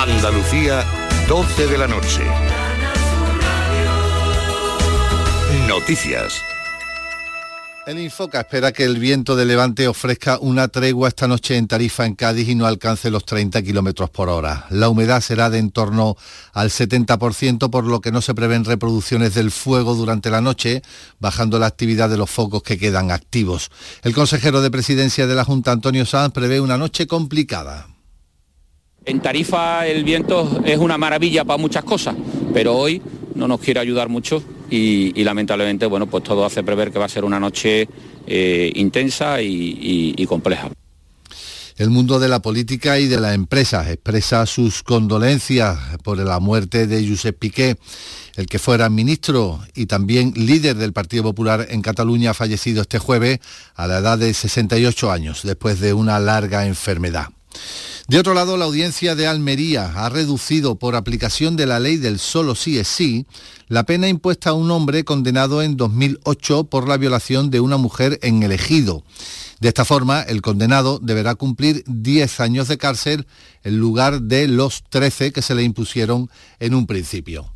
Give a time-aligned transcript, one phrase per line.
[0.00, 0.82] Andalucía,
[1.28, 2.22] 12 de la noche.
[5.68, 6.40] Noticias.
[7.86, 12.06] El Infoca espera que el viento de levante ofrezca una tregua esta noche en Tarifa,
[12.06, 14.64] en Cádiz, y no alcance los 30 kilómetros por hora.
[14.70, 16.16] La humedad será de en torno
[16.54, 20.80] al 70%, por lo que no se prevén reproducciones del fuego durante la noche,
[21.18, 23.70] bajando la actividad de los focos que quedan activos.
[24.02, 27.86] El consejero de presidencia de la Junta, Antonio Sanz, prevé una noche complicada.
[29.10, 32.14] En Tarifa el viento es una maravilla para muchas cosas,
[32.54, 33.02] pero hoy
[33.34, 37.08] no nos quiere ayudar mucho y, lamentablemente, bueno, pues todo hace prever que va a
[37.08, 37.88] ser una noche
[38.28, 40.70] eh, intensa y, compleja.
[41.76, 46.86] El mundo de la política y de la empresa expresa sus condolencias por la muerte
[46.86, 47.78] de Josep Piqué,
[48.36, 53.40] el que fuera ministro y también líder del Partido Popular en Cataluña, fallecido este jueves
[53.74, 57.30] a la edad de 68 años, después de una larga enfermedad.
[58.08, 62.18] De otro lado, la audiencia de Almería ha reducido por aplicación de la ley del
[62.18, 63.24] solo sí es sí
[63.68, 68.18] la pena impuesta a un hombre condenado en 2008 por la violación de una mujer
[68.22, 69.04] en el ejido.
[69.60, 73.28] De esta forma, el condenado deberá cumplir 10 años de cárcel
[73.62, 77.52] en lugar de los 13 que se le impusieron en un principio.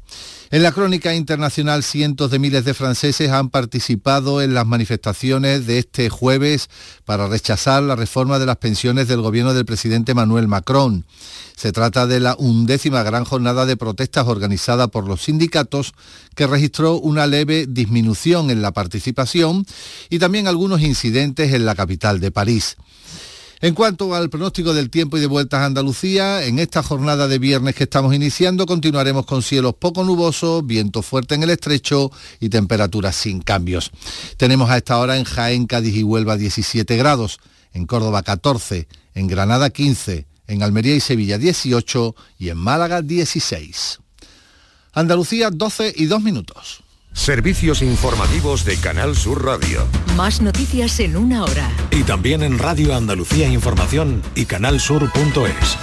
[0.50, 5.78] En la crónica internacional, cientos de miles de franceses han participado en las manifestaciones de
[5.78, 6.68] este jueves
[7.04, 11.06] para rechazar la reforma de las pensiones del gobierno del presidente Manuel Macron.
[11.56, 15.94] Se trata de la undécima gran jornada de protestas organizada por los sindicatos
[16.34, 19.64] que registró una leve disminución en la participación
[20.10, 22.76] y también algunos incidentes en la capital de París.
[23.60, 27.38] En cuanto al pronóstico del tiempo y de vueltas a Andalucía, en esta jornada de
[27.38, 32.10] viernes que estamos iniciando continuaremos con cielos poco nubosos, viento fuerte en el estrecho
[32.40, 33.90] y temperaturas sin cambios.
[34.36, 37.38] Tenemos a esta hora en Jaén, Cádiz y Huelva 17 grados,
[37.72, 44.00] en Córdoba 14, en Granada 15, en Almería y Sevilla 18 y en Málaga 16.
[44.92, 46.83] Andalucía 12 y 2 minutos.
[47.14, 49.86] Servicios informativos de Canal Sur Radio.
[50.16, 51.70] Más noticias en una hora.
[51.92, 55.78] Y también en Radio Andalucía Información y canalsur.es.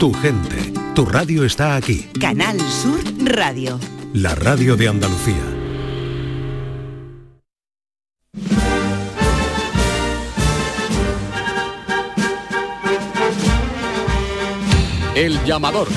[0.00, 2.08] Tu gente, tu radio está aquí.
[2.18, 3.78] Canal Sur Radio.
[4.14, 5.34] La radio de Andalucía.
[15.14, 15.88] El llamador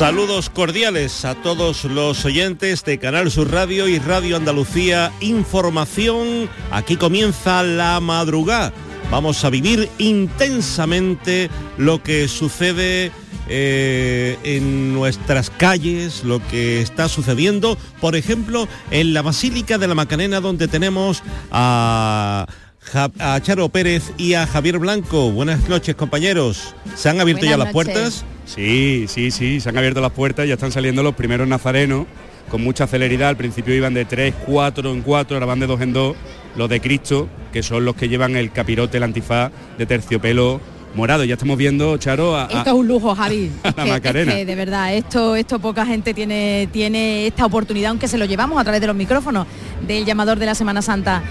[0.00, 6.48] Saludos cordiales a todos los oyentes de Canal Sur Radio y Radio Andalucía Información.
[6.70, 8.72] Aquí comienza la madrugada.
[9.10, 13.12] Vamos a vivir intensamente lo que sucede
[13.46, 19.94] eh, en nuestras calles, lo que está sucediendo, por ejemplo, en la Basílica de la
[19.94, 22.46] Macarena, donde tenemos a
[22.94, 25.30] a Charo Pérez y a Javier Blanco.
[25.30, 26.74] Buenas noches, compañeros.
[26.96, 28.24] ¿Se han abierto ya las puertas?
[28.46, 32.06] Sí, sí, sí, se han abierto las puertas, ya están saliendo los primeros nazarenos
[32.50, 33.28] con mucha celeridad.
[33.28, 36.16] Al principio iban de 3, 4 en 4, ahora van de 2 en 2.
[36.56, 40.60] Los de Cristo, que son los que llevan el capirote, el antifaz de terciopelo
[40.94, 41.22] morado.
[41.22, 43.52] Ya estamos viendo, Charo, a, Esto es un lujo, Javi.
[43.76, 44.34] la Macarena.
[44.34, 48.64] de verdad, esto, esto poca gente tiene, tiene esta oportunidad, aunque se lo llevamos a
[48.64, 49.46] través de los micrófonos
[49.86, 51.22] del llamador de la Semana Santa.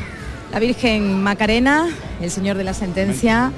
[0.51, 1.87] La Virgen Macarena,
[2.21, 3.51] el Señor de la Sentencia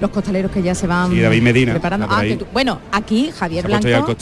[0.00, 2.06] los costaleros que ya se van preparando.
[2.10, 4.16] Ah, bueno, aquí Javier Blanco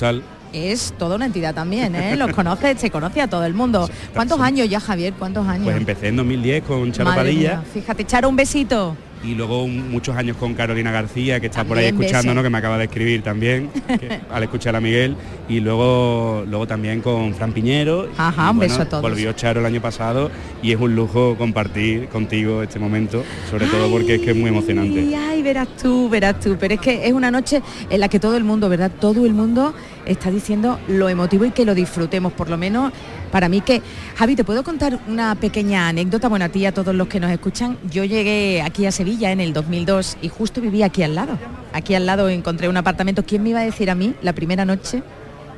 [0.53, 2.15] es toda una entidad también, ¿eh?
[2.15, 3.88] Los conoce, se conoce a todo el mundo.
[4.12, 5.15] ¿Cuántos años ya, Javier?
[5.19, 5.65] ¿Cuántos años?
[5.65, 7.62] Pues empecé en 2010 con Charo Padilla.
[7.72, 8.94] fíjate, Charo, un besito
[9.25, 12.43] y luego muchos años con Carolina García, que está por ahí escuchando, ¿no?
[12.43, 13.71] que me acaba de escribir también,
[14.31, 15.16] al escuchar a Miguel,
[15.49, 18.09] y luego, luego también con Fran Piñero.
[18.16, 19.03] Ajá, un beso a todos.
[19.03, 20.31] Volvió Charo el año pasado
[20.62, 24.49] y es un lujo compartir contigo este momento, sobre todo porque es que es muy
[24.49, 25.15] emocionante.
[25.16, 28.37] Ay, verás tú, verás tú, pero es que es una noche en la que todo
[28.37, 28.91] el mundo, ¿verdad?
[29.00, 32.92] Todo el mundo está diciendo lo emotivo y que lo disfrutemos, por lo menos
[33.32, 33.82] para mí que...
[34.14, 36.28] Javi, ¿te puedo contar una pequeña anécdota?
[36.28, 37.78] Bueno, a ti y a todos los que nos escuchan.
[37.90, 41.38] Yo llegué aquí a Sevilla en el 2002 y justo vivía aquí al lado.
[41.72, 43.24] Aquí al lado encontré un apartamento.
[43.24, 45.02] ¿Quién me iba a decir a mí la primera noche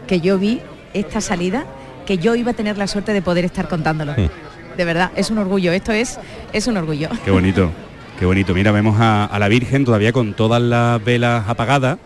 [0.06, 0.60] que yo vi
[0.94, 1.66] esta salida,
[2.06, 4.14] que yo iba a tener la suerte de poder estar contándolo?
[4.14, 5.72] De verdad, es un orgullo.
[5.72, 6.18] Esto es,
[6.52, 7.08] es un orgullo.
[7.24, 7.70] Qué bonito.
[8.18, 8.54] Qué bonito.
[8.54, 11.98] Mira, vemos a, la Virgen todavía con todas las velas apagadas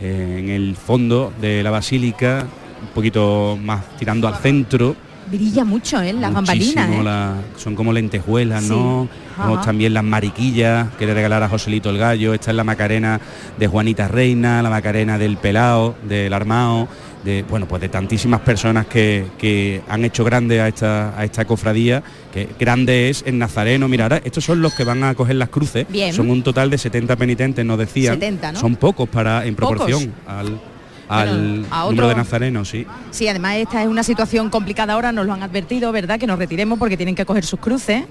[0.00, 2.46] eh, en el fondo de la basílica,
[2.80, 4.94] un poquito más tirando al centro
[5.30, 6.12] brilla mucho, ¿eh?
[6.12, 6.90] Las bambalinas.
[6.90, 7.02] ¿eh?
[7.02, 8.70] la- son como lentejuelas, Sí.
[8.70, 9.08] ¿no?
[9.64, 12.34] También las mariquillas que le regalara a Joselito el Gallo.
[12.34, 13.20] Esta es la Macarena
[13.58, 16.88] de Juanita Reina, la Macarena del Pelao, del Armao,
[17.24, 21.44] de bueno, pues de tantísimas personas que, que han hecho grande a esta, a esta
[21.44, 22.02] cofradía,
[22.32, 23.86] que grande es en Nazareno.
[23.88, 25.86] Mira, ahora estos son los que van a coger las cruces.
[25.88, 26.12] Bien.
[26.12, 28.14] Son un total de 70 penitentes, nos decían.
[28.14, 28.58] 70, ¿no?
[28.60, 29.76] Son pocos para en Pocos.
[29.76, 30.58] proporción al,
[31.08, 32.86] al a número de nazarenos, sí.
[33.10, 36.18] Sí, además esta es una situación complicada ahora, nos lo han advertido, ¿verdad?
[36.18, 38.04] Que nos retiremos porque tienen que coger sus cruces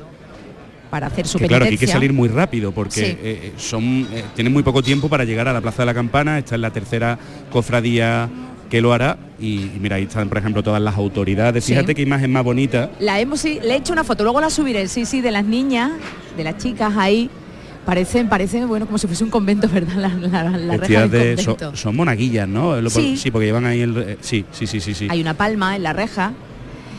[0.90, 3.02] para hacer su que claro, aquí hay que salir muy rápido porque Sí.
[3.02, 5.94] eh, eh, son eh, tienen muy poco tiempo para llegar a la Plaza de la
[5.94, 6.38] Campana.
[6.40, 7.20] Esta es la tercera
[7.52, 8.30] cofradía
[8.70, 11.64] que lo hará y, y mira, ahí están, por ejemplo, todas las autoridades.
[11.64, 11.74] Sí.
[11.74, 12.90] Fíjate qué imagen más bonita.
[13.00, 15.44] La hemos, sí, le he hecho una foto, luego la subiré, sí, sí, de las
[15.46, 15.92] niñas,
[16.38, 17.30] de las chicas ahí.
[17.88, 19.96] Parecen, parecen, bueno, como si fuese un convento, ¿verdad?
[19.96, 21.78] La, la, la reja vestidas del de, son, convento.
[21.78, 22.80] son monaguillas, ¿no?
[22.82, 23.16] Lo- Sí.
[23.18, 23.98] sí, porque llevan ahí el...
[23.98, 25.08] eh, sí, sí, sí, sí, sí.
[25.10, 26.34] Hay una palma en la reja.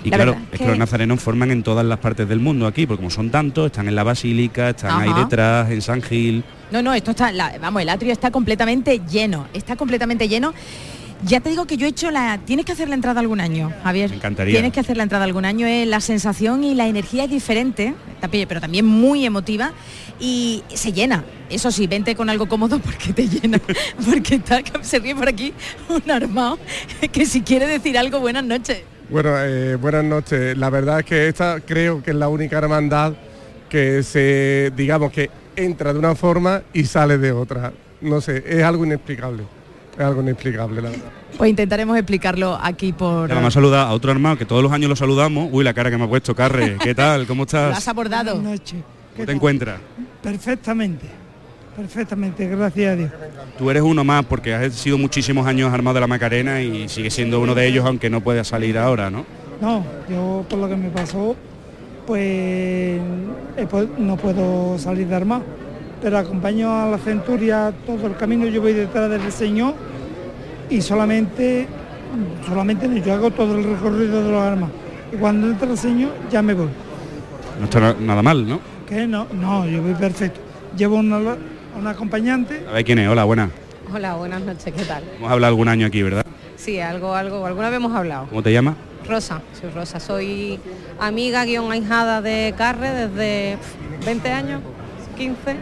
[0.03, 2.67] Y la claro, es que- que los nazarenos forman en todas las partes del mundo
[2.67, 6.43] aquí, porque como son tantos, están en la basílica, están ahí detrás, en San Gil.
[6.71, 10.55] No, no, esto está, la- vamos, el atrio está completamente lleno, está completamente lleno.
[11.25, 12.39] Ya te digo que yo he hecho la...
[12.45, 14.11] Tienes que hacer la entrada algún año, Javier.
[14.11, 14.55] Me encantaría.
[14.55, 15.67] Tienes que hacer la entrada algún año.
[15.67, 17.95] eh, La sensación y la energía es diferente,
[18.31, 19.73] pero también muy emotiva
[20.21, 21.25] y se llena.
[21.51, 23.61] Eso sí, vente con algo cómodo porque te llena.
[24.09, 25.53] Porque está, se ríe por aquí
[25.89, 26.59] un armado
[27.13, 28.83] que si quiere decir algo, buenas noches.
[29.11, 30.57] Bueno, eh, buenas noches.
[30.57, 33.15] La verdad es que esta creo que es la única hermandad
[33.69, 37.73] que se, digamos que entra de una forma y sale de otra.
[38.01, 39.43] No sé, es algo inexplicable.
[39.99, 41.05] Es algo inexplicable, la verdad.
[41.37, 43.29] Pues intentaremos explicarlo aquí por...
[43.29, 45.49] Ya, vamos a saludar a otro armado que todos los años lo saludamos.
[45.53, 46.77] Uy, la cara que me ha puesto, Carre.
[46.83, 47.27] ¿Qué tal?
[47.27, 47.79] ¿Cómo Lo estás?
[47.79, 48.35] has abordado.
[48.37, 48.73] Buenas noches.
[48.75, 49.35] ¿Qué ¿Cómo te tal?
[49.35, 49.81] encuentras?
[50.23, 51.07] Perfectamente.
[51.77, 53.11] Perfectamente, gracias a Dios.
[53.57, 57.09] Tú eres uno más porque has sido muchísimos años armado de la Macarena y sigue
[57.11, 59.25] siendo uno de ellos aunque no pueda salir ahora, ¿no?
[59.61, 61.37] No, yo por lo que me pasó,
[62.05, 63.01] pues
[63.57, 65.45] he po- no puedo salir de armado,
[66.01, 69.75] pero acompaño a la centuria todo el camino, yo voy detrás del Señor
[70.71, 71.67] y solamente,
[72.47, 74.71] solamente yo hago todo el recorrido de los armas.
[75.13, 76.69] Y cuando entra el Señor ya me voy.
[77.59, 78.61] No está na- nada mal, ¿no?
[78.89, 80.41] Que no, no, yo voy perfecto.
[80.77, 81.19] Llevo una,
[81.79, 83.09] una acompañante A ver quién es.
[83.09, 83.51] Hola, buena.
[83.93, 85.03] Hola, buenas noches, ¿qué tal?
[85.17, 86.25] Hemos hablado algún año aquí, ¿verdad?
[86.57, 88.27] Sí, algo, algo, alguna vez hemos hablado.
[88.29, 88.75] ¿Cómo te llamas?
[89.09, 90.61] Rosa, soy Rosa, soy
[91.01, 94.61] amiga guion ahijada de Carre desde pf, 20 años,
[95.17, 95.57] 15,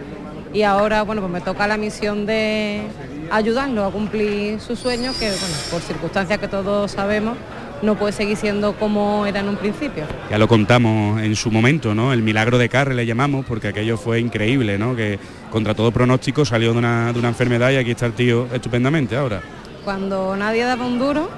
[0.53, 2.83] y ahora, bueno, pues me toca la misión de
[3.31, 7.37] ayudarlo a cumplir su sueño, que, bueno, por circunstancias que todos sabemos,
[7.83, 10.05] no puede seguir siendo como era en un principio.
[10.31, 12.13] Ya lo contamos en su momento, ¿no?
[12.13, 14.97] El milagro de Carre le llamamos porque aquello fue increíble, ¿no?
[14.97, 15.19] Que
[15.51, 19.17] contra todo pronóstico salió de una, de una enfermedad y aquí está el tío estupendamente
[19.17, 19.43] ahora.
[19.85, 21.29] Cuando nadie daba un duro,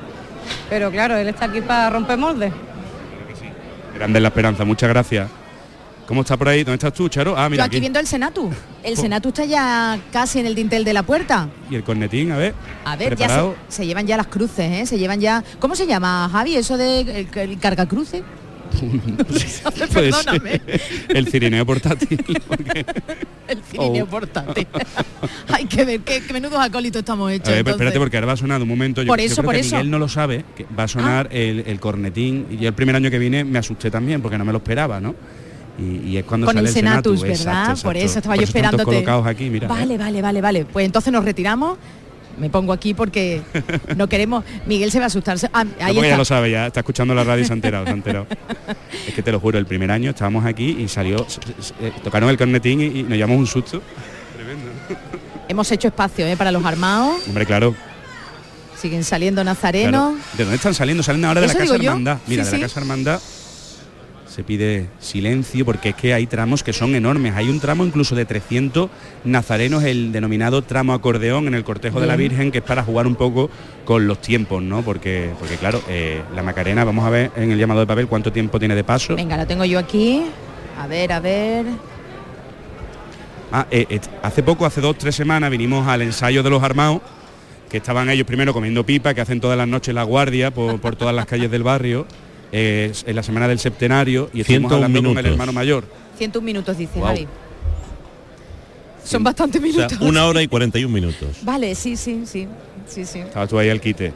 [0.71, 2.53] pero claro, él está aquí para romper moldes.
[3.95, 5.29] Grande la esperanza, muchas gracias.
[6.09, 6.65] ¿Cómo está por ahí?
[6.65, 7.35] ¿Dónde estás tú, Charo?
[7.37, 7.81] Ah, Yo mira aquí aquí.
[7.81, 8.51] viendo el Senatu.
[8.83, 9.01] El Oh.
[9.01, 11.51] Senatu está ya casi en el dintel de la puerta.
[11.71, 12.55] Y el cornetín, a ver.
[12.87, 14.87] A ver, ya se, se llevan ya las cruces, ¿eh?
[14.87, 15.45] Se llevan ya...
[15.59, 16.57] ¿Cómo se llama, Javi?
[16.57, 18.23] Eso de el, el cargacruces.
[19.93, 20.61] Puede Perdóname.
[21.09, 22.25] El cirineo portátil.
[22.49, 22.87] porque-
[23.47, 24.09] El cirineo Oh.
[24.09, 24.67] portátil.
[25.53, 27.49] Hay que ver qué, qué menudos acólitos estamos hechos.
[27.49, 27.75] A ver, entonces.
[27.81, 29.03] espérate porque ahora va a sonar un momento.
[29.03, 29.77] Yo, Por yo eso, creo por que eso.
[29.77, 29.79] Ah.
[29.81, 32.47] Miguel no lo sabe, que va a sonar el, el cornetín.
[32.51, 35.01] Y yo el primer año que vine me asusté también porque no me lo esperaba,
[35.01, 35.15] ¿no?
[35.79, 37.63] Y, y es cuando Con sale el Senatus, Senatu, ¿verdad?
[37.71, 38.85] exacto, Por eso estaba Por yo todos esperándote.
[38.85, 39.69] colocados aquí, mira.
[39.69, 39.99] Vale, ¿eh?
[39.99, 40.65] vale, vale, vale.
[40.65, 41.79] Pues entonces nos retiramos.
[42.39, 43.43] Me pongo aquí porque
[43.97, 44.45] no queremos.
[44.67, 45.37] Miguel se va a asustar.
[45.53, 46.17] Ah, No, ahí ya está.
[46.17, 48.27] lo sabe, ya está escuchando la radio y se ha enterado, se ha enterado.
[49.09, 51.27] Es que te lo juro, el primer año estábamos aquí y salió,
[51.81, 53.83] eh, tocaron el cornetín y, y nos llamamos un susto.
[55.49, 56.37] Hemos hecho espacio ¿eh?
[56.37, 57.23] para los armados.
[57.27, 57.75] Hombre, claro,
[58.81, 59.91] Siguen saliendo nazarenos.
[60.15, 60.17] claro.
[60.37, 61.03] ¿De dónde están saliendo?
[61.03, 61.91] Salen ahora de la Eso Casa yo.
[61.91, 62.19] Hermandad.
[62.29, 62.61] Mira, Sí, de sí.
[62.61, 63.21] la Casa Hermandad
[64.39, 67.35] se pide silencio porque es que hay tramos que son enormes.
[67.35, 68.89] Hay un tramo incluso de 300
[69.25, 72.15] nazarenos, el denominado tramo acordeón en el cortejo de la.
[72.15, 73.51] Virgen, que es para jugar un poco
[73.85, 74.83] con los tiempos, ¿no?
[74.83, 78.31] Porque, porque claro, eh, la Macarena, vamos a ver en el llamado de papel cuánto
[78.31, 79.17] tiempo tiene de paso.
[79.17, 80.23] Venga, la tengo yo aquí.
[80.79, 81.67] A ver, a ver.
[83.51, 87.01] Ah, eh, eh, hace poco, hace dos, tres semanas, vinimos al ensayo de los armados,
[87.69, 90.95] que estaban ellos primero comiendo pipa, que hacen todas las noches la guardia por, por
[90.95, 92.07] todas las calles del barrio,
[92.53, 95.33] eh, en la semana del septenario, y estuvimos 101 hablando con el minutos.
[95.33, 95.85] hermano mayor.
[96.19, 97.01] 101 minutos, dice.
[97.01, 97.27] Javi.
[99.05, 100.01] Son bastantes O sea, minutos.
[100.01, 101.39] una hora y 41 minutos.
[101.43, 102.47] Vale, sí, sí, sí.
[102.87, 103.21] Sí, sí.
[103.21, 104.13] Estabas tú ahí al quite.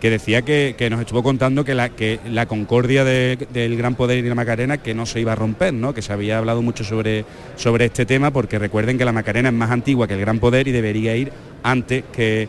[0.00, 3.94] Que decía que, que nos estuvo contando que la, que la concordia de- del Gran
[3.94, 5.94] Poder y la Macarena que no se iba a romper, ¿no?
[5.94, 7.24] Que se había hablado mucho sobre,
[7.56, 10.68] sobre este tema, porque recuerden que la Macarena es más antigua que el Gran Poder
[10.68, 12.46] y debería ir antes que,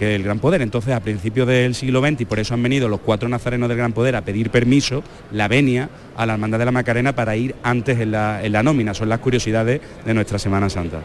[0.00, 0.62] que el Gran Poder.
[0.62, 3.76] Entonces, a principios del siglo XX, y por eso han venido los cuatro nazarenos del
[3.76, 7.54] Gran Poder a pedir permiso, la venia a la Hermandad de la Macarena para ir
[7.62, 8.94] antes en la, en la nómina.
[8.94, 11.00] Son las curiosidades de nuestra Semana Santa.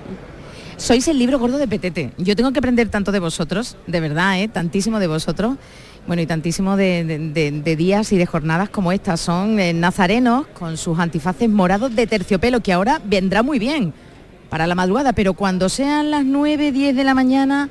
[0.78, 2.12] Sois el libro gordo de Petete.
[2.18, 4.48] Yo tengo que aprender tanto de vosotros, de verdad, ¿eh?
[4.48, 5.58] tantísimo de vosotros.
[6.08, 7.04] Bueno, y tantísimo de,
[7.64, 9.20] de- días y de jornadas como estas.
[9.20, 13.94] Son eh, nazarenos con sus antifaces morados de terciopelo, que ahora vendrá muy bien
[14.50, 17.70] para la madrugada, pero cuando sean las 9, 10 de la mañana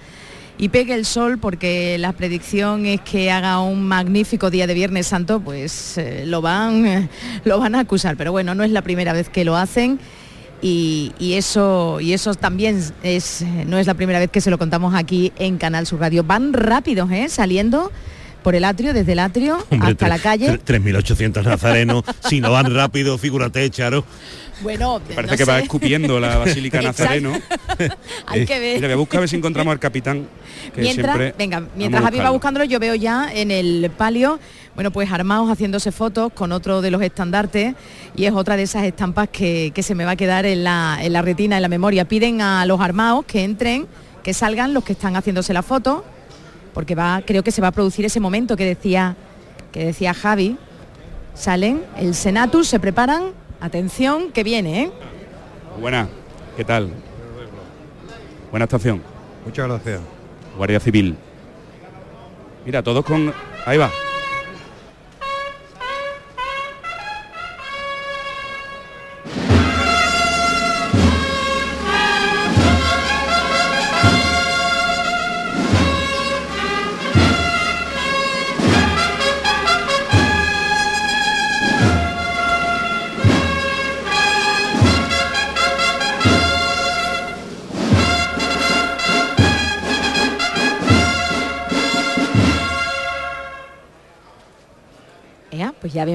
[0.57, 5.09] y pegue el sol, porque la predicción es que haga un magnífico día de Viernes
[5.09, 7.09] Santo, pues eh, lo, van,
[7.45, 8.17] lo van a acusar.
[8.17, 9.99] Pero bueno, no es la primera vez que lo hacen.
[10.63, 14.57] Y, y eso y eso también es no es la primera vez que se lo
[14.57, 16.25] contamos aquí en Canal Sur Radio.
[16.25, 17.29] Van rápidos, ¿eh?
[17.29, 17.91] saliendo
[18.45, 20.61] por el atrio, desde el atrio Hombre, hasta la calle.
[20.61, 24.05] tre- 3.800 nazarenos, si no van rápido, figúrate, Charo.
[24.63, 26.81] Bueno, Parece no que va escupiendo la Basílica.
[26.81, 27.33] Nazareno.
[28.27, 28.77] Hay que ver.
[28.77, 30.29] Mira, voy a buscar a ver si encontramos al capitán.
[30.73, 34.39] Que Mientras, siempre venga, mientras Javi va buscándolo, yo veo ya en el palio,
[34.77, 37.75] bueno, pues armados haciéndose fotos con otro de los estandartes
[38.17, 40.99] y es otra de esas estampas que, que se me va a quedar en la,
[41.03, 42.05] en la retina, en la memoria.
[42.07, 43.87] Piden a los armados que entren,
[44.23, 46.05] que salgan los que están haciéndose la foto,
[46.75, 49.17] porque va, creo que se va a producir ese momento que decía,
[49.73, 50.59] que decía Javi.
[51.35, 54.93] Salen, el Senatus, se preparan, atención, que viene, ¿eh?
[55.81, 56.09] Buena,
[56.57, 56.91] ¿qué tal?
[58.51, 59.03] Buena estación.
[59.45, 60.01] Muchas gracias.
[60.57, 61.17] Guardia Civil.
[62.65, 63.33] Mira, todos con...
[63.67, 63.91] Ahí va.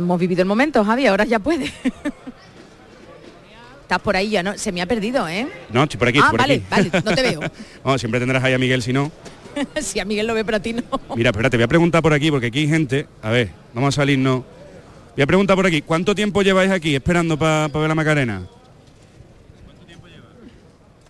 [0.09, 1.65] Hemos vivido el momento, Javi, ahora ya puede.
[3.83, 4.57] Estás por ahí ya, ¿no?
[4.57, 5.47] Se me ha perdido, ¿eh?
[5.71, 6.89] No, estoy por aquí, ah, estoy por vale, aquí.
[6.89, 7.39] vale, no te veo.
[7.83, 9.11] Vamos, siempre tendrás ahí a Miguel si no.
[9.81, 10.81] si a Miguel lo ve, pero a ti no.
[11.15, 13.07] Mira, espérate, voy a preguntar por aquí porque aquí hay gente.
[13.21, 14.43] A ver, vamos a salirnos.
[15.15, 15.83] Voy a preguntar por aquí.
[15.83, 18.47] ¿Cuánto tiempo lleváis aquí esperando para ver la Macarena?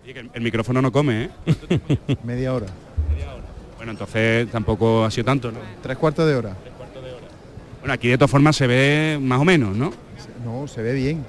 [0.04, 1.30] Oye, que el, el micrófono no come, ¿eh?
[2.22, 2.66] Media hora.
[3.76, 5.58] Bueno, entonces tampoco ha sido tanto, ¿no?
[5.82, 6.54] Tres cuartos de hora.
[7.80, 9.92] Bueno, aquí de todas formas se ve más o menos, ¿no?
[10.44, 11.24] No, se ve bien.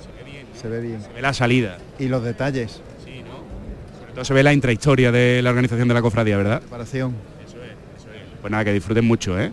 [0.60, 1.02] Se ve bien.
[1.02, 1.78] Se ve la salida.
[1.98, 2.82] Y los detalles.
[4.00, 6.60] Sobre todo se ve la intrahistoria de la organización de la cofradía, ¿verdad?
[6.60, 7.16] Preparación.
[8.42, 9.52] Pues nada, que disfruten mucho, ¿eh?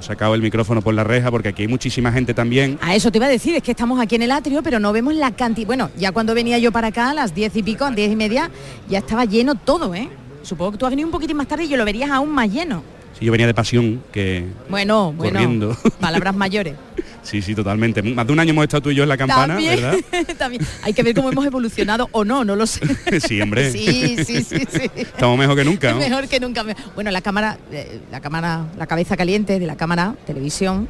[0.00, 2.78] Sacado el micrófono por la reja porque aquí hay muchísima gente también.
[2.82, 4.92] A eso te iba a decir, es que estamos aquí en el atrio, pero no
[4.92, 5.66] vemos la cantidad.
[5.66, 8.12] Bueno, ya cuando venía yo para acá, a las diez y pico, a las diez
[8.12, 8.50] y media,
[8.88, 10.10] ya estaba lleno todo, ¿eh?
[10.42, 12.52] Supongo que tú has venido un poquitín más tarde y yo lo verías aún más
[12.52, 12.82] lleno.
[13.18, 15.76] Sí, yo venía de pasión, que Bueno, bueno, corriendo.
[16.00, 16.74] palabras mayores.
[17.22, 18.02] Sí, sí, totalmente.
[18.02, 19.98] Más de un año hemos estado tú y yo en la campana, también, ¿verdad?
[20.38, 20.66] también.
[20.82, 22.80] Hay que ver cómo hemos evolucionado o no, no lo sé.
[23.20, 23.72] sí, hombre.
[23.72, 24.90] Sí, sí, sí, sí.
[24.96, 25.98] Estamos mejor que nunca, ¿no?
[25.98, 26.64] Mejor que nunca.
[26.94, 30.88] Bueno, la cámara, eh, la cámara, la cabeza caliente de la cámara, televisión,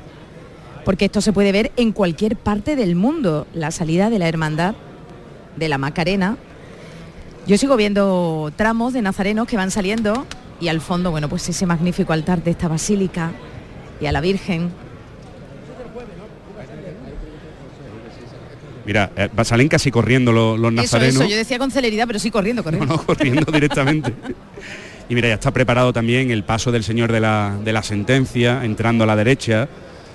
[0.84, 4.74] porque esto se puede ver en cualquier parte del mundo, la salida de la hermandad
[5.56, 6.36] de la Macarena.
[7.46, 10.26] Yo sigo viendo tramos de nazarenos que van saliendo
[10.61, 13.32] y al fondo, bueno, pues ese magnífico altar de esta basílica
[14.00, 14.70] y a la Virgen.
[18.87, 21.16] Mira, eh, salen casi corriendo los, los nazarenos.
[21.16, 22.87] eso, yo decía con celeridad, pero sí corriendo, corriendo.
[22.87, 24.12] No, corriendo directamente.
[25.06, 28.64] Y mira, ya está preparado también el paso del señor de la, de la sentencia,
[28.64, 29.68] entrando a la derecha.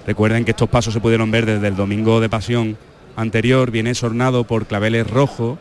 [0.08, 2.76] Recuerden que estos pasos se pudieron ver desde el domingo de pasión
[3.16, 5.60] anterior, viene sornado por claveles rojos,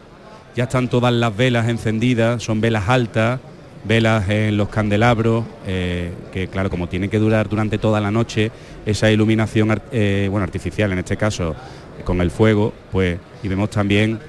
[0.56, 3.40] ya están todas las velas encendidas, son velas altas,
[3.88, 8.52] velas en los candelabros, eh, que claro, como tiene que durar durante toda la noche,
[8.86, 11.56] esa iluminación eh, bueno, artificial en este caso,
[12.04, 14.20] con el fuego, pues, y vemos también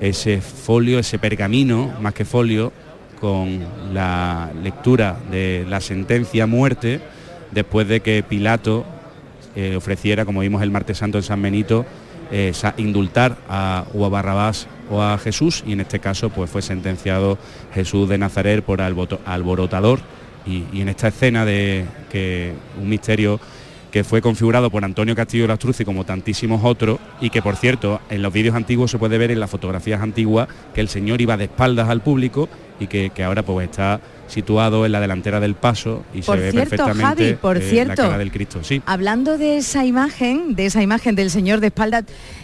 [0.00, 2.72] ese folio, ese pergamino, más que folio,
[3.20, 3.60] con
[3.94, 7.00] la lectura de la sentencia muerte,
[7.52, 8.84] después de que Pilato
[9.54, 11.86] eh, ofreciera, como vimos el martes santo en San Benito,
[12.32, 17.38] eh, indultar a, o Barrabás o a Jesús, y en este caso pues fue sentenciado
[17.74, 20.00] Jesús de Nazaret por alborotador,
[20.46, 23.40] y, y en esta escena de que un misterio
[23.92, 28.22] que fue configurado por Antonio Castillo Lastruzzi como tantísimos otros y que por cierto en
[28.22, 31.44] los vídeos antiguos se puede ver en las fotografías antiguas que el señor iba de
[31.44, 32.48] espaldas al público
[32.80, 36.44] y que, que ahora pues está situado en la delantera del paso y Por se
[36.44, 38.02] ve cierto, perfectamente Javi, por eh, la cierto.
[38.02, 38.60] cara del Cristo.
[38.64, 42.02] Sí, Hablando de esa imagen, de esa imagen del señor de espalda,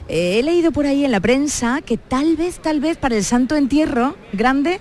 [0.09, 3.25] eh, he leído por ahí en la prensa que tal vez, tal vez para el
[3.25, 4.81] santo entierro grande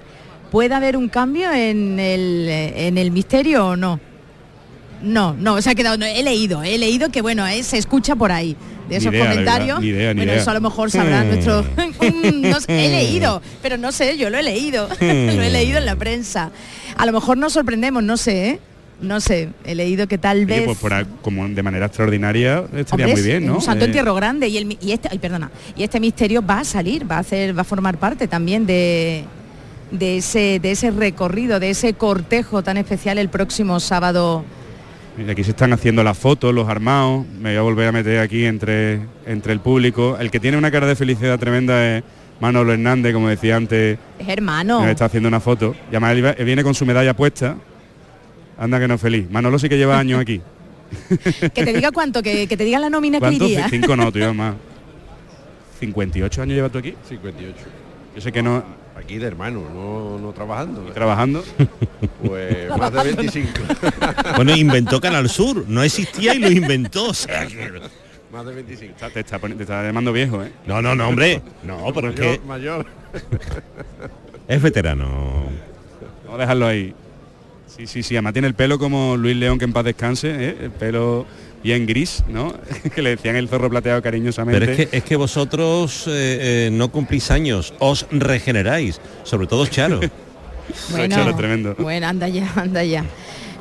[0.52, 4.00] ¿puede haber un cambio en el, en el misterio o no?
[5.02, 8.16] No, no, se ha quedado, no, he leído, he leído que bueno, eh, se escucha
[8.16, 8.56] por ahí
[8.90, 9.80] de esos idea, comentarios.
[9.80, 10.42] verdad, ni idea, ni bueno, idea.
[10.42, 11.66] eso a lo mejor sabrá nuestro.
[12.38, 14.88] No he leído, pero no sé, yo lo he leído.
[15.00, 16.52] lo he leído en la prensa.
[16.96, 18.60] A lo mejor nos sorprendemos, no sé, ¿eh?
[19.00, 20.64] No sé, he leído que tal Oye, vez.
[20.66, 23.56] pues por como de manera extraordinaria estaría Hombre, muy bien, ¿no?
[23.56, 26.62] Un santo Eh, entierro grande y el y este, ay, perdona, y este misterio va
[26.62, 29.24] a salir, va a hacer, va a formar parte también de
[29.92, 34.44] de ese de ese recorrido, de ese cortejo tan especial el próximo sábado.
[35.16, 37.26] Mira, aquí se están haciendo las fotos, los armados.
[37.40, 40.16] Me voy a volver a meter aquí entre, entre el público.
[40.20, 42.04] El que tiene una cara de felicidad tremenda es
[42.40, 44.88] Manolo Hernández, como decía antes, Es hermano.
[44.88, 45.76] está haciendo una foto.
[45.92, 47.56] Y además él viene con su medalla puesta.
[48.58, 49.30] Anda que no es feliz.
[49.30, 50.42] Manolo sí que lleva años aquí.
[51.54, 53.64] Que te diga cuánto, que, que te diga la nómina que.
[53.70, 54.56] Cinco no, llevas más.
[55.82, 56.94] ¿58 años llevas tú aquí?
[57.08, 57.56] 58.
[58.16, 58.64] Yo sé que no...
[58.96, 60.82] Aquí de hermano, no, no trabajando.
[60.94, 61.44] ¿Trabajando?
[62.24, 63.50] Pues más de 25.
[64.36, 67.10] Bueno, inventó Canal Sur, no existía y lo inventó.
[67.10, 67.80] o sea que-
[68.32, 68.94] más de 25.
[68.94, 70.52] Está- te, está, te está llamando viejo, ¿eh?
[70.66, 71.42] No, no, no, hombre.
[71.64, 72.86] No, pero es que Mayor.
[74.48, 75.46] es veterano.
[76.26, 76.94] Vamos a dejarlo ahí.
[77.78, 80.58] Sí, sí, sí, además tiene el pelo como Luis León, que en paz descanse, ¿eh?
[80.62, 81.28] el pelo
[81.64, 82.54] bien gris, ¿no?
[82.96, 84.60] que le decían el zorro plateado cariñosamente.
[84.60, 89.68] Pero es que, es que vosotros eh, eh, no cumplís años, os regeneráis, sobre todo
[89.68, 90.00] Charo.
[91.10, 91.76] Charo, tremendo.
[91.78, 93.06] Bueno, anda ya, anda ya.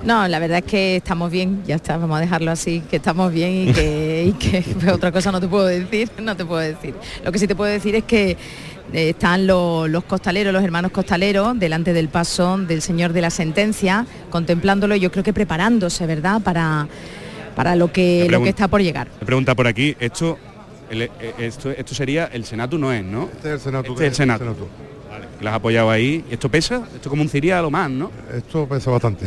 [0.02, 3.32] No, la verdad es que estamos bien, ya está, vamos a dejarlo así, que estamos
[3.32, 6.60] bien y que, y que pues, otra cosa no te puedo decir, no te puedo
[6.60, 6.94] decir.
[7.24, 8.36] Lo que sí te puedo decir es que
[8.92, 14.06] están lo- los costaleros, los hermanos costaleros, delante del paso del Señor de la Sentencia,
[14.30, 16.86] contemplándolo y yo creo que preparándose, ¿verdad?, para,
[17.54, 19.08] para lo, que, lo que está por llegar.
[19.20, 20.38] Me pregunta por aquí, esto,
[20.90, 23.24] el- eh, esto, esto sería el Senato no es, ¿no?
[23.32, 23.92] Este es el Senato.
[23.92, 24.44] Este es el Senato.
[25.10, 26.24] Vale, que lo has apoyado ahí.
[26.30, 26.76] ¿Esto pesa?
[26.94, 28.10] Esto es como un cirial o más, ¿no?
[28.36, 29.26] Esto pesa bastante.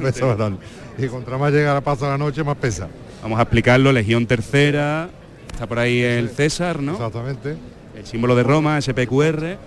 [0.00, 0.64] pesa bastante.
[0.98, 2.88] Y contra más llega la paso de la noche, más pesa.
[3.22, 5.08] Vamos a explicarlo, Legión Tercera,
[5.52, 6.92] está por ahí el César, ¿no?
[6.92, 7.56] Exactamente.
[7.96, 9.58] El símbolo de Roma, SPQR,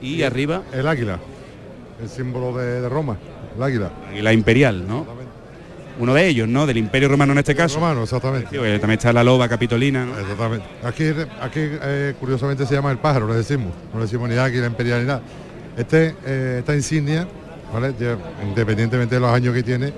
[0.00, 1.18] y arriba El águila.
[2.00, 3.16] El símbolo de, de Roma.
[3.56, 3.90] El águila.
[4.20, 5.06] la imperial, ¿no?
[5.98, 6.66] Uno de ellos, ¿no?
[6.66, 7.76] Del Imperio Romano en este caso.
[7.76, 8.48] Romano, exactamente.
[8.50, 10.18] Sí, también está la loba capitolina, ¿no?
[10.18, 10.66] Exactamente.
[10.82, 11.04] Aquí,
[11.40, 13.72] aquí eh, curiosamente se llama el pájaro, le decimos.
[13.92, 15.22] No le decimos ni águila imperial ni nada.
[15.76, 17.28] Este, eh, esta insignia,
[17.72, 17.94] ¿vale?
[18.42, 19.92] Independientemente de los años que tiene,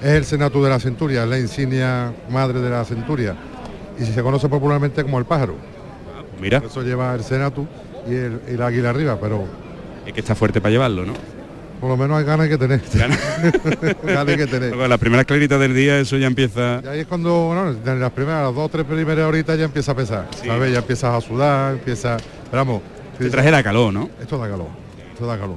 [0.00, 3.34] es el senato de la centuria, es la insignia madre de la centuria.
[3.98, 5.56] Y se conoce popularmente como el pájaro.
[6.40, 6.60] Mira.
[6.60, 7.66] Por eso lleva el senato
[8.08, 9.44] y el, el águila arriba, pero
[10.06, 11.12] Es que está fuerte para llevarlo, ¿no?
[11.80, 12.80] por lo menos hay ganas que tener.
[12.94, 14.76] ganas hay que tener.
[14.76, 16.82] Con las primeras claritas del día eso ya empieza...
[16.84, 19.64] Y ahí es cuando, bueno, en las primeras, las dos o tres primeras horitas ya
[19.64, 20.72] empieza a pesar, ¿sabes?
[20.72, 22.18] Ya empiezas a sudar, empieza...
[22.50, 22.82] Pero vamos...
[23.14, 24.08] Este traje da calor, ¿no?
[24.20, 24.68] Esto da calor,
[25.12, 25.56] esto da calor.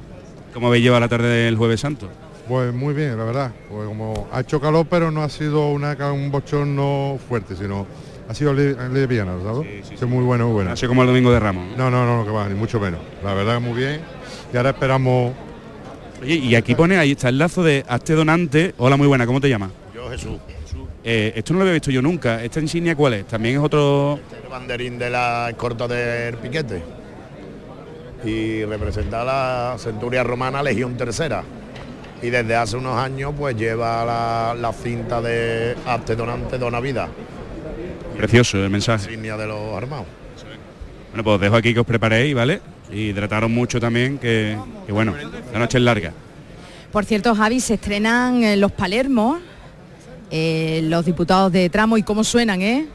[0.54, 2.10] ¿Cómo habéis llevado la tarde del Jueves Santo?
[2.48, 3.52] Pues muy bien, la verdad.
[3.70, 7.88] Pues como ha hecho calor, pero no ha sido una, un bochorno fuerte, sino
[8.34, 9.88] ha sido li- liviana, ¿sabes?
[9.98, 10.76] Sí, muy bueno, muy bueno.
[10.76, 11.78] Sido como el Domingo de Ramos.
[11.78, 13.00] No, no, no, que va, ni mucho menos.
[13.24, 14.02] La verdad muy bien.
[14.52, 15.34] Y ahora esperamos...
[16.22, 18.74] Oye, y aquí pone, ahí está el lazo de Hazte Donante.
[18.78, 19.70] Hola, muy buena, ¿cómo te llamas?
[19.94, 20.38] Yo Jesús,
[21.04, 22.44] Eh, esto no lo había visto yo nunca.
[22.44, 23.26] ¿Esta insignia cuál es?
[23.28, 24.20] También es otro...
[24.44, 26.82] el banderín de la escorta del piquete
[28.26, 31.44] y representa a la centuria romana Legión Tercera.
[32.22, 37.10] Y desde hace unos años pues lleva la, la cinta de Hazte Donante Dona Vida,
[38.18, 39.06] Precioso el mensaje.
[39.06, 40.06] insignia de los armados.
[41.12, 42.62] Bueno, pues dejo aquí que os preparéis, ¿vale?
[42.92, 45.14] Y hidrataros mucho también, que, que bueno,
[45.52, 46.12] la noche es larga.
[46.92, 49.40] Por cierto, Javi, se estrenan eh, los Palermos,
[50.32, 52.88] eh, los diputados de tramo y cómo suenan, ¿eh?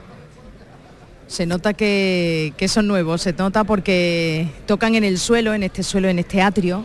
[1.26, 5.82] Se nota que, que son nuevos, se nota porque tocan en el suelo, en este
[5.82, 6.84] suelo, en este atrio,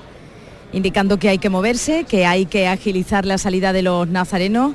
[0.74, 4.74] indicando que hay que moverse, que hay que agilizar la salida de los nazarenos,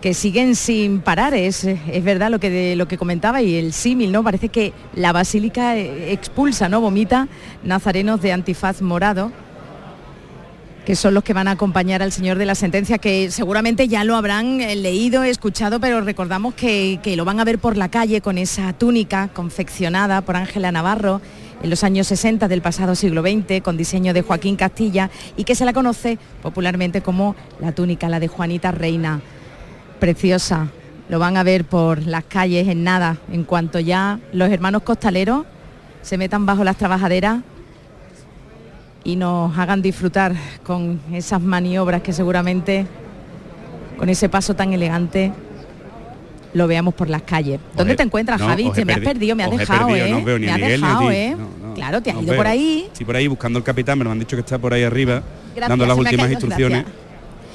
[0.00, 1.34] que siguen sin parar.
[1.34, 4.22] Es, es verdad lo que, lo que comentaba y el símil, ¿no?
[4.22, 6.80] Parece que la basílica eh, expulsa, ¿no?
[6.80, 7.28] Vomita
[7.64, 9.32] nazarenos de antifaz morado
[10.88, 14.04] que son los que van a acompañar al señor de la sentencia, que seguramente ya
[14.04, 17.90] lo habrán eh, leído, escuchado, pero recordamos que, que lo van a ver por la
[17.90, 21.20] calle con esa túnica confeccionada por Ángela Navarro
[21.62, 25.54] en los años 60 del pasado siglo XX, con diseño de Joaquín Castilla, y que
[25.54, 29.20] se la conoce popularmente como la túnica, la de Juanita Reina.
[29.98, 30.68] Preciosa.
[31.08, 35.46] Lo van a ver por las calles en nada, en cuanto ya los hermanos costaleros
[36.02, 37.40] se metan bajo las trabajaderas
[39.04, 40.34] y nos hagan disfrutar
[40.64, 42.86] con esas maniobras que seguramente
[43.96, 45.32] con ese paso tan elegante
[46.52, 47.58] lo veamos por las calles.
[47.74, 48.70] ¿Dónde he- te encuentras, no, Javi?
[48.70, 50.10] Te me has perdi- perdido, me has dejado, perdido, ¿eh?
[50.10, 51.10] no os veo ni me has Miguel dejado.
[51.10, 51.36] ¿eh?
[51.38, 52.84] No, claro, te has ido por ahí.
[52.92, 55.22] Estoy por ahí buscando el capitán, me lo han dicho que está por ahí arriba.
[55.54, 56.82] Gracias, dando las últimas caído, instrucciones.
[56.82, 57.02] gracias.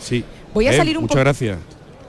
[0.01, 0.23] Sí.
[0.53, 1.57] Voy a Eh, salir un Muchas gracias.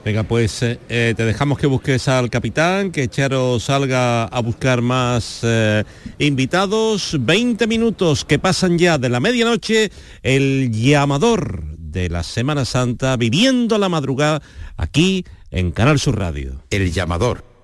[0.05, 0.77] Venga, pues eh,
[1.17, 5.83] te dejamos que busques al capitán, que Charo salga a buscar más eh,
[6.19, 7.17] invitados.
[7.19, 9.89] 20 minutos que pasan ya de la medianoche,
[10.21, 14.43] el llamador de la Semana Santa, viviendo la madrugada
[14.77, 16.61] aquí en Canal Sur Radio.
[16.69, 17.54] El llamador.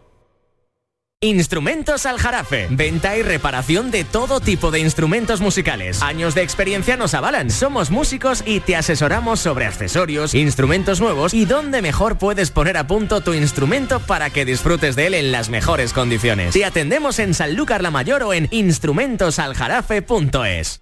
[1.23, 2.65] Instrumentos Aljarafe.
[2.71, 6.01] Venta y reparación de todo tipo de instrumentos musicales.
[6.01, 7.51] Años de experiencia nos avalan.
[7.51, 12.87] Somos músicos y te asesoramos sobre accesorios, instrumentos nuevos y dónde mejor puedes poner a
[12.87, 16.55] punto tu instrumento para que disfrutes de él en las mejores condiciones.
[16.55, 20.81] Te atendemos en Sanlúcar la Mayor o en instrumentosaljarafe.es.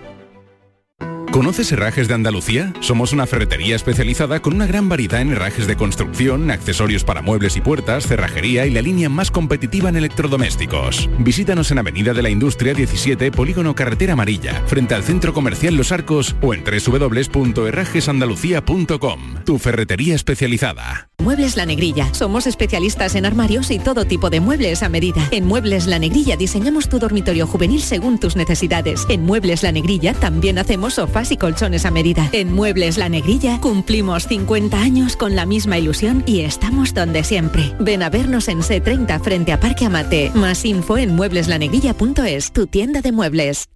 [1.31, 2.73] ¿Conoces Herrajes de Andalucía?
[2.81, 7.55] Somos una ferretería especializada con una gran variedad en herrajes de construcción, accesorios para muebles
[7.55, 11.09] y puertas, cerrajería y la línea más competitiva en electrodomésticos.
[11.19, 15.93] Visítanos en Avenida de la Industria 17, Polígono Carretera Amarilla, frente al Centro Comercial Los
[15.93, 19.35] Arcos o en www.herrajesandalucía.com.
[19.45, 21.07] Tu ferretería especializada.
[21.19, 22.13] Muebles La Negrilla.
[22.13, 25.25] Somos especialistas en armarios y todo tipo de muebles a medida.
[25.31, 29.05] En Muebles La Negrilla diseñamos tu dormitorio juvenil según tus necesidades.
[29.07, 32.29] En Muebles La Negrilla también hacemos sofás y colchones a medida.
[32.31, 37.75] En Muebles La Negrilla cumplimos 50 años con la misma ilusión y estamos donde siempre.
[37.79, 40.31] Ven a vernos en C30 frente a Parque Amate.
[40.33, 43.67] Más info en muebleslanegrilla.es, tu tienda de muebles.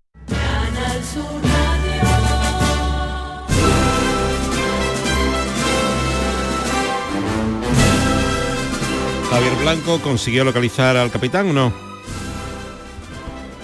[9.30, 11.95] Javier Blanco consiguió localizar al capitán o no?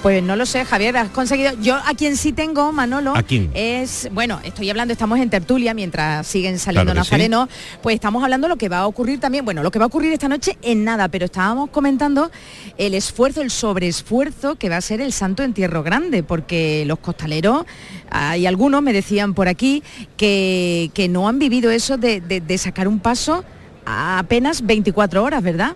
[0.02, 1.52] Pues no lo sé, Javier, has conseguido.
[1.62, 3.52] Yo a quien sí tengo, Manolo, ¿A quién?
[3.54, 7.12] es, bueno, estoy hablando, estamos en tertulia mientras siguen saliendo Claro sí.
[7.12, 7.50] nazarenos,
[7.84, 9.90] pues estamos hablando de lo que va a ocurrir también, bueno, lo que va a
[9.90, 12.32] ocurrir esta noche en nada, pero estábamos comentando
[12.80, 17.66] el esfuerzo, el sobreesfuerzo que va a ser el Santo Entierro Grande, porque los costaleros,
[18.10, 19.84] hay algunos, me decían por aquí,
[20.18, 23.46] que, que no han vivido eso de, de- de sacar un paso
[23.86, 25.76] a apenas 24 horas, ¿verdad?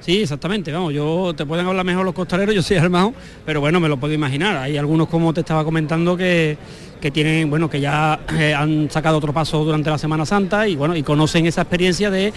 [0.00, 3.12] Sí, exactamente, vamos, yo te pueden hablar mejor los costaleros, yo soy armado,
[3.44, 4.56] pero bueno, me lo puedo imaginar.
[4.56, 6.56] Hay algunos, como te estaba comentando, que,
[7.02, 10.74] que tienen, bueno, que ya eh, han sacado otro paso durante la Semana Santa y
[10.74, 12.32] bueno, y conocen esa experiencia de,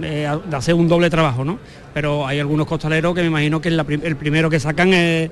[0.00, 1.58] de- de hacer un doble trabajo, ¿no?
[1.94, 5.30] Pero hay algunos costaleros que me imagino que la el primero que sacan es,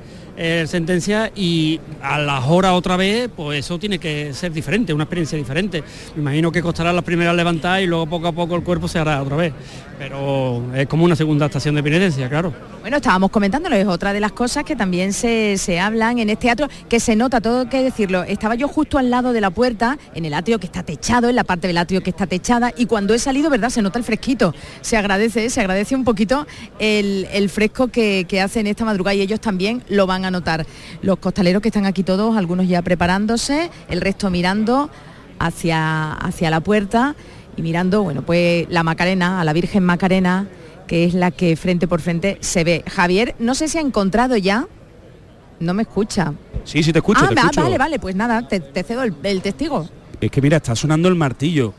[0.66, 5.37] sentencia y a las horas otra vez, pues eso tiene que ser diferente, una experiencia
[5.37, 5.83] diferente.
[6.14, 8.98] Me imagino que costará las primeras levantar y luego poco a poco el cuerpo se
[8.98, 9.53] hará otra vez.
[9.98, 12.53] Pero es como una segunda estación de penitencia, claro.
[12.81, 16.42] Bueno, estábamos comentándolo, es otra de las cosas que también se, se hablan en este
[16.42, 18.25] teatro, que se nota, todo que decirlo.
[18.25, 21.37] Estaba yo justo al lado de la puerta, en el atrio que está techado, en
[21.37, 23.70] la parte del atrio que está techada, y cuando he salido, ¿verdad?
[23.70, 24.55] Se nota el fresquito.
[24.81, 26.46] Se agradece, se agradece un poquito
[26.79, 30.31] el, el fresco que, que hace en esta madrugada y ellos también lo van a
[30.31, 30.67] notar.
[31.03, 34.91] Los costaleros que están aquí todos, algunos ya preparándose, el resto mirando
[35.38, 37.15] hacia, hacia la puerta
[37.57, 40.47] y mirando, bueno, pues la Macarena, a la Virgen Macarena,
[40.87, 42.85] que es la que frente por frente se ve.
[42.91, 44.67] Javier, no sé si ha encontrado ya,
[45.61, 46.33] no me escucha.
[46.65, 47.62] Sí, sí te escucho, ah, te va- escucho.
[47.62, 49.88] vale, vale, pues nada, te, te cedo el, el testigo.
[50.21, 51.75] Es que mira, está sonando el martillo.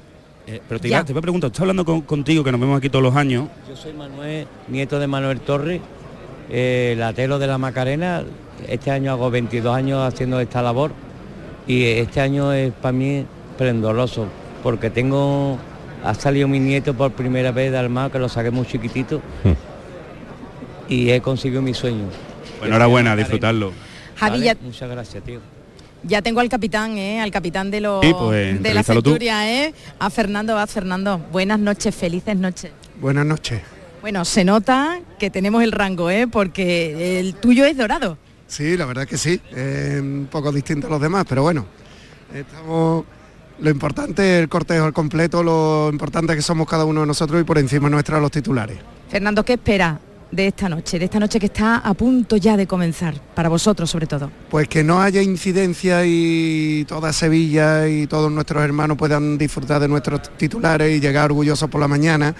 [0.45, 2.77] Eh, pero te, iba- te voy a preguntar, estoy hablando con- contigo, que nos vemos
[2.77, 3.47] aquí todos los años.
[3.69, 5.79] Yo soy Manuel, nieto de Manuel Torres,
[6.49, 8.23] eh, latero de la Macarena.
[8.67, 10.91] Este año hago 22 años haciendo esta labor
[11.65, 14.27] y este año es para mí esplendoroso
[14.61, 15.57] porque tengo,
[16.03, 19.21] ha salido mi nieto por primera vez de Almagro, que lo saqué muy chiquitito
[20.89, 22.05] y he conseguido mi sueño.
[22.63, 23.71] Enhorabuena, a disfrutarlo.
[24.15, 25.39] Javi, Vale, ya, Muchas gracias, tío.
[26.03, 27.21] Ya tengo al capitán, ¿eh?
[27.21, 29.73] al capitán de, los Sí, pues, de la centuria, ¿eh?
[29.99, 31.17] a Fernando, a Fernando.
[31.31, 32.71] Buenas noches, felices noches.
[32.99, 33.61] Buenas noches.
[34.01, 36.27] Bueno, se nota que tenemos el rango, ¿eh?
[36.27, 38.17] porque el tuyo es dorado.
[38.47, 41.65] Sí, la verdad que sí, es un poco distinto a los demás, pero bueno,
[42.33, 43.05] estamos...
[43.59, 47.07] Lo importante es el cortejo al completo, lo importante es que somos cada uno de
[47.07, 48.77] nosotros y por encima nuestra los titulares.
[49.09, 49.99] Fernando, ¿qué espera
[50.33, 53.89] de esta noche, de esta noche que está a punto ya de comenzar, para vosotros
[53.89, 54.31] sobre todo?
[54.49, 59.87] Pues que no haya incidencia y toda Sevilla y todos nuestros hermanos puedan disfrutar de
[59.87, 62.33] nuestros titulares y llegar orgullosos por la mañana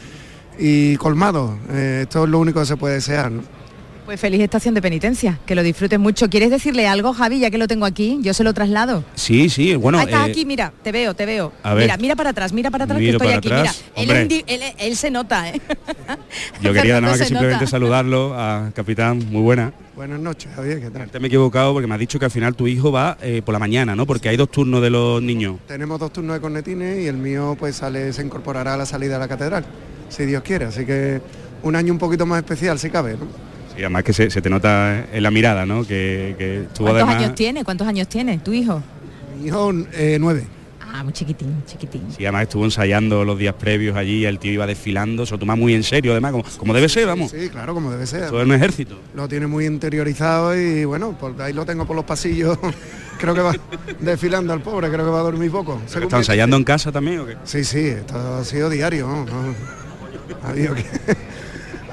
[0.58, 1.52] y colmados.
[1.70, 3.32] Eh, esto es lo único que se puede desear.
[4.06, 6.30] Pues feliz estación de penitencia, que lo disfruten mucho.
[6.30, 8.20] ¿Quieres decirle algo, Javi, ya que lo tengo aquí?
[8.22, 9.06] Yo se lo traslado.
[9.16, 9.98] Sí, sí, bueno.
[9.98, 11.54] Ah, estás eh, aquí, mira, te veo, te veo.
[11.64, 11.86] a ver.
[11.86, 13.72] Mira, mira para atrás, mira para atrás Miro que estoy para aquí.
[13.72, 13.84] atrás.
[13.96, 15.62] Mira, él, se nota, ¿eh?
[16.62, 17.72] Yo quería nada más que simplemente nota.
[17.72, 19.72] saludarlo a capitán, muy buena.
[19.96, 21.10] Buenas noches, Javier, ¿qué tal?
[21.10, 23.42] Te me he equivocado porque me has dicho que al final tu hijo va eh,
[23.46, 24.06] por la mañana, ¿no?
[24.06, 25.60] Porque hay dos turnos de los niños.
[25.66, 29.14] Tenemos dos turnos de cornetines y el mío pues sale, se incorporará a la salida
[29.14, 29.64] de la catedral,
[30.10, 30.66] si Dios quiere.
[30.66, 31.22] Así que
[31.62, 33.14] un año un poquito más especial, si cabe.
[33.14, 33.53] ¿no?
[33.76, 35.86] Sí, además que se, se te nota en la mirada, ¿no?
[35.86, 37.24] Que, que estuvo ¿Cuántos además...
[37.24, 37.64] años tiene?
[37.64, 38.82] ¿Cuántos años tiene tu hijo?
[39.40, 40.46] Mi hijo, eh, nueve.
[40.96, 42.04] Ah, muy chiquitín, chiquitín.
[42.16, 45.56] Sí, además estuvo ensayando los días previos allí, el tío iba desfilando, se lo toma
[45.56, 47.32] muy en serio, además, como, como debe ser, vamos.
[47.32, 48.26] Sí, claro, como debe ser.
[48.26, 49.00] Eso es un ejército.
[49.16, 52.60] Lo tiene muy interiorizado y bueno, por ahí lo tengo por los pasillos.
[53.18, 53.56] creo que va
[54.02, 55.78] desfilando al pobre, creo que va a dormir poco.
[55.78, 57.38] ¿Pero según ¿Está ensayando en casa también o qué?
[57.44, 59.08] Sí, sí, esto ha sido diario.
[59.08, 59.26] ¿no?
[59.26, 59.56] No.
[60.44, 60.84] Ha habido que...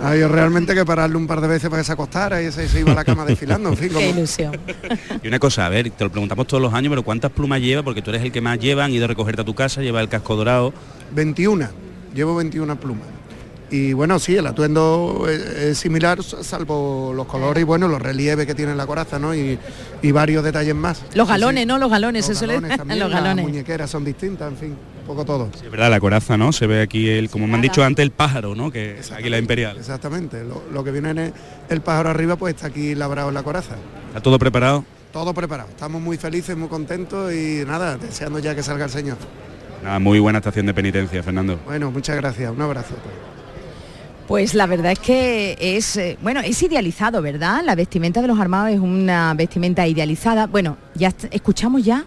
[0.02, 2.68] Ha habido realmente que pararle un par de veces para que se acostara y se,
[2.68, 3.88] se iba a la cama desfilando, en fin.
[3.98, 4.58] Qué ilusión.
[5.22, 7.82] Y una cosa, a ver, te lo preguntamos todos los años, pero ¿cuántas plumas lleva?
[7.82, 10.00] Porque tú eres el que más lleva, han ido a recogerte a tu casa, lleva
[10.00, 10.72] el casco dorado.
[11.14, 11.68] 21,
[12.14, 13.19] llevo 21 plumas.
[13.72, 18.44] Y bueno, sí, el atuendo es, es similar, salvo los colores y bueno, los relieves
[18.46, 19.32] que tiene la coraza, ¿no?
[19.34, 19.58] Y,
[20.02, 21.02] y varios detalles más.
[21.14, 21.66] Los Sí, galones, sí.
[21.66, 21.78] ¿no?
[21.78, 23.44] Los galones, Los se suele galones también, los las galones.
[23.44, 25.48] muñequeras son distintas, en fin, un poco todo.
[25.54, 26.52] Es verdad, la coraza, ¿no?
[26.52, 28.72] Se ve aquí, el, como me han dicho antes, el pájaro, ¿no?
[28.72, 29.76] Que es aquí la imperial.
[29.78, 31.32] Exactamente, lo, lo que viene en el,
[31.68, 33.76] el pájaro arriba pues está aquí labrado en la coraza.
[34.08, 34.84] ¿Está todo preparado?
[35.12, 39.16] Todo preparado, estamos muy felices, muy contentos y nada, deseando ya que salga el Señor.
[39.84, 41.58] Nada, muy buena estación de penitencia, Fernando.
[41.64, 42.94] Bueno, muchas gracias, un abrazo.
[44.30, 47.64] Pues la verdad es que es, eh, bueno, es idealizado, ¿verdad?
[47.64, 50.46] La vestimenta de los armados es una vestimenta idealizada.
[50.46, 52.04] Bueno, ya escuchamos ya,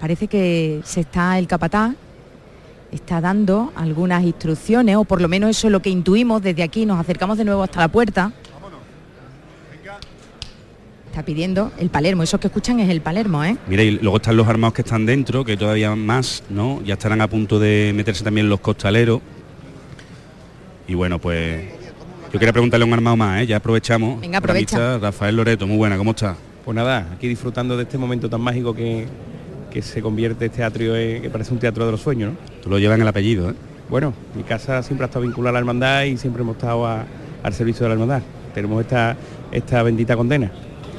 [0.00, 1.96] parece que se está el capataz,
[2.90, 6.86] está dando algunas instrucciones, o por lo menos eso es lo que intuimos desde aquí,
[6.86, 8.32] nos acercamos de nuevo hasta la puerta.
[11.08, 13.58] Está pidiendo el Palermo, eso que escuchan es el Palermo, ¿eh?
[13.68, 16.80] Mira, y luego están los armados que están dentro, que todavía más, ¿no?
[16.84, 19.20] Ya estarán a punto de meterse también los costaleros.
[20.86, 21.64] Y bueno, pues
[22.32, 23.46] yo quería preguntarle a un armado más, ¿eh?
[23.46, 24.20] Ya aprovechamos.
[24.20, 24.98] Venga, aprovecha.
[24.98, 26.36] Rafael Loreto, muy buena, ¿cómo está?
[26.64, 29.06] Pues nada, aquí disfrutando de este momento tan mágico que,
[29.70, 32.38] que se convierte este atrio, en- que parece un teatro de los sueños, ¿no?
[32.62, 33.54] Tú lo llevas en el apellido, ¿eh?
[33.88, 37.04] Bueno, mi casa siempre ha estado vinculada a la hermandad y siempre hemos estado a-
[37.42, 38.22] al servicio de la hermandad.
[38.54, 39.16] Tenemos esta,
[39.52, 40.50] esta bendita condena.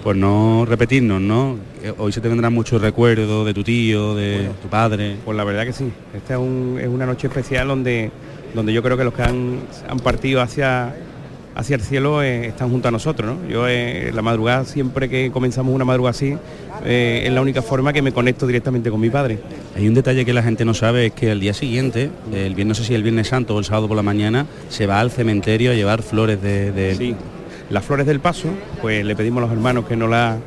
[0.04, 1.58] Pues no repetirnos, ¿no?
[1.82, 5.16] Que Hoy se te vendrán muchos recuerdos de tu tío, de tu padre.
[5.26, 5.92] Pues la verdad que sí.
[6.16, 8.12] Esta es, un- es una noche especial donde,
[8.56, 10.96] donde yo creo que los que han, han partido hacia,
[11.56, 13.36] hacia el cielo eh, están junto a nosotros.
[13.38, 13.48] ¿no?
[13.50, 16.36] Yo eh, la madrugada, siempre que comenzamos una madrugada así,
[16.86, 19.40] eh, es la única forma que me conecto directamente con mi padre.
[19.76, 22.66] Hay un detalle que la gente no sabe, es que el día siguiente, el viernes,
[22.68, 25.12] no sé si el viernes santo o el sábado por la mañana, se va al
[25.12, 26.72] cementerio a llevar flores de...
[26.72, 27.16] de- Sí.
[27.70, 30.38] Las flores del paso, pues le pedimos a los hermanos que no la,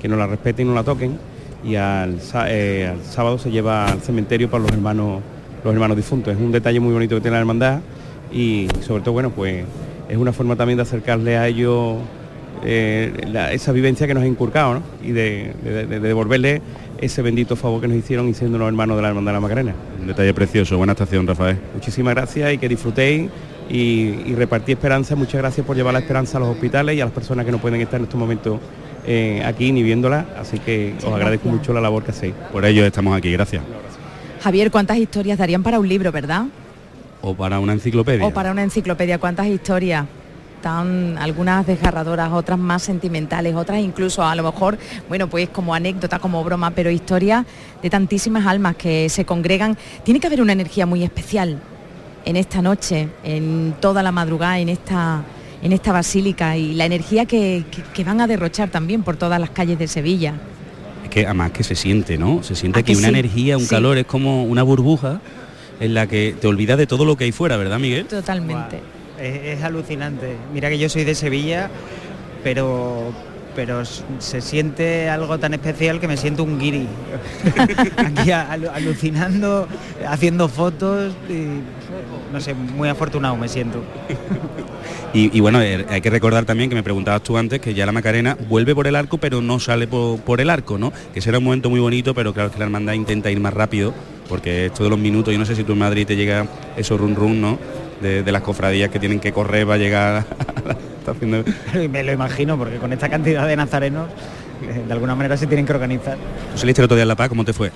[0.00, 1.18] que no la respeten y no la toquen.
[1.64, 5.20] Y al, eh, al sábado se lleva al cementerio para los hermanos,
[5.64, 6.34] los hermanos difuntos.
[6.34, 7.80] Es un detalle muy bonito que tiene la hermandad
[8.32, 9.64] y sobre todo, bueno, pues
[10.08, 11.96] es una forma también de acercarle a ellos
[12.64, 14.82] eh, la- esa vivencia que nos ha inculcado ¿no?
[15.02, 16.60] y de, de- de- de devolverle
[17.00, 19.40] ese bendito favor que nos hicieron y siendo los hermanos de la Hermandad de la
[19.40, 19.74] Macarena.
[20.00, 21.56] Un detalle precioso, buena estación, Rafael.
[21.74, 23.30] Muchísimas gracias y que disfrutéis
[23.70, 23.76] y,
[24.26, 25.14] y repartí esperanza.
[25.14, 27.58] Muchas gracias por llevar la esperanza a los hospitales y a las personas que no
[27.58, 28.58] pueden estar en estos momentos
[29.06, 30.26] eh, aquí ni viéndola.
[30.40, 32.34] Así que os agradezco mucho la labor que hacéis.
[32.50, 33.62] Por ello estamos aquí, gracias.
[34.40, 36.44] Javier, ¿cuántas historias darían para un libro, verdad?
[37.22, 38.24] O para una enciclopedia.
[38.26, 40.06] O para una enciclopedia, ¿cuántas historias?
[40.62, 44.76] Tan, algunas desgarradoras, otras más sentimentales, otras incluso a lo mejor,
[45.08, 47.46] bueno, pues como anécdota, como broma, pero historias
[47.80, 49.76] de tantísimas almas que se congregan.
[50.02, 51.60] Tiene que haber una energía muy especial
[52.24, 55.22] en esta noche, en toda la madrugada, en esta,
[55.62, 59.40] en esta basílica y la energía que, que- que van a derrochar también por todas
[59.40, 60.34] las calles de Sevilla.
[61.08, 62.42] Es que además que se siente, ¿no?
[62.42, 63.14] Se siente ¿A aquí que una sí?
[63.14, 63.70] energía, un Sí.
[63.70, 65.20] calor, es como una burbuja
[65.80, 68.04] en la que te olvidas de todo lo que hay fuera, ¿verdad, Miguel?
[68.06, 68.80] Totalmente.
[69.18, 70.36] Es, es alucinante.
[70.52, 71.70] Mira que yo soy de Sevilla,
[72.44, 73.12] pero
[73.56, 76.86] pero se siente algo tan especial que me siento un guiri.
[77.96, 79.66] Aquí alu- alucinando,
[80.06, 81.46] haciendo fotos y
[82.32, 83.82] no sé, muy afortunado me siento.
[85.14, 87.86] Y, y bueno, eh, hay que recordar también que me preguntabas tú antes que ya
[87.86, 90.92] la Macarena vuelve por el arco, pero no sale por, por el arco, ¿no?
[91.14, 93.94] Que será un momento muy bonito, pero claro que la hermandad intenta ir más rápido,
[94.28, 96.98] porque esto de los minutos, yo no sé si tú en Madrid te llega eso
[96.98, 97.58] run run, ¿no?
[98.02, 100.24] De, de las cofradías que tienen que correr para llegar
[100.64, 101.30] a la estación
[101.72, 101.88] de...
[101.88, 104.08] Me lo imagino, porque con esta cantidad de nazarenos,
[104.62, 106.16] eh, de alguna manera se tienen que organizar.
[106.52, 107.30] ¿Tú saliste el otro día en La Paz?
[107.30, 107.72] ¿Cómo te fue?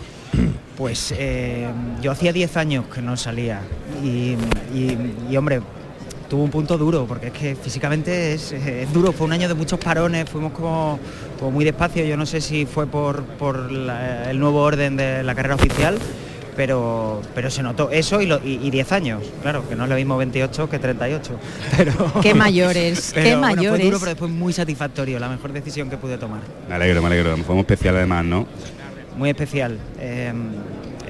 [0.77, 1.67] Pues eh,
[2.03, 3.61] yo hacía 10 años que no salía
[4.05, 4.37] y,
[4.75, 5.61] y- y, hombre,
[6.33, 9.53] tuvo un punto duro, porque es que físicamente es, es duro, fue un año de
[9.55, 10.99] muchos parones, fuimos como,
[11.39, 15.23] como muy despacio, yo no sé si fue por, por la- el nuevo orden de
[15.23, 15.99] la carrera oficial,
[16.57, 19.91] pero, pero se notó eso y, lo- y- y 10 años, claro, que no es
[19.91, 21.33] lo mismo 28 que 38.
[21.77, 21.93] Pero,
[22.23, 23.85] Qué mayores, pero, qué bueno, Fue mayores.
[23.85, 26.41] duro, pero después muy satisfactorio, la mejor decisión que pude tomar.
[26.67, 27.37] Me alegro, me alegro.
[27.45, 28.47] Fue muy especial además, ¿no?
[29.19, 29.77] muy especial.
[30.01, 30.33] Eh,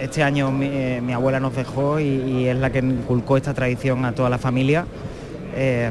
[0.01, 3.55] este año mi, eh, mi abuela nos dejó y, y es la que inculcó esta
[3.55, 4.85] tradición a toda la familia.
[5.55, 5.91] Eh,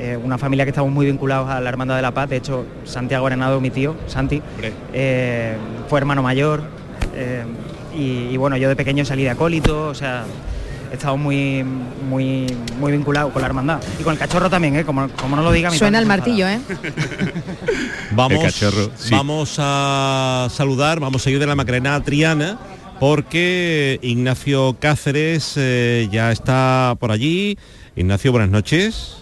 [0.00, 2.28] eh, una familia que estamos muy vinculados a la Hermandad de la Paz.
[2.28, 4.40] De hecho, Santiago Arenado, mi tío, Santi,
[4.92, 5.56] eh,
[5.88, 6.62] fue hermano mayor.
[7.16, 7.44] eh,
[7.96, 10.22] y, y bueno, yo de pequeño salí de acólito, o sea,
[10.92, 11.64] he estado muy,
[12.08, 12.46] muy,
[12.78, 13.80] muy vinculado con la hermandad.
[13.98, 14.84] Y con el cachorro también, ¿eh?
[14.84, 16.60] como, como no lo diga mi Suena el martillo, ¿eh?
[18.12, 19.10] Vamos, El cachorro, sí.
[19.10, 22.58] vamos a saludar, vamos a seguir de la Macarena a Triana,
[23.00, 27.58] porque Ignacio Cáceres eh, ya está por allí.
[27.98, 29.16] Ignacio, buenas noches.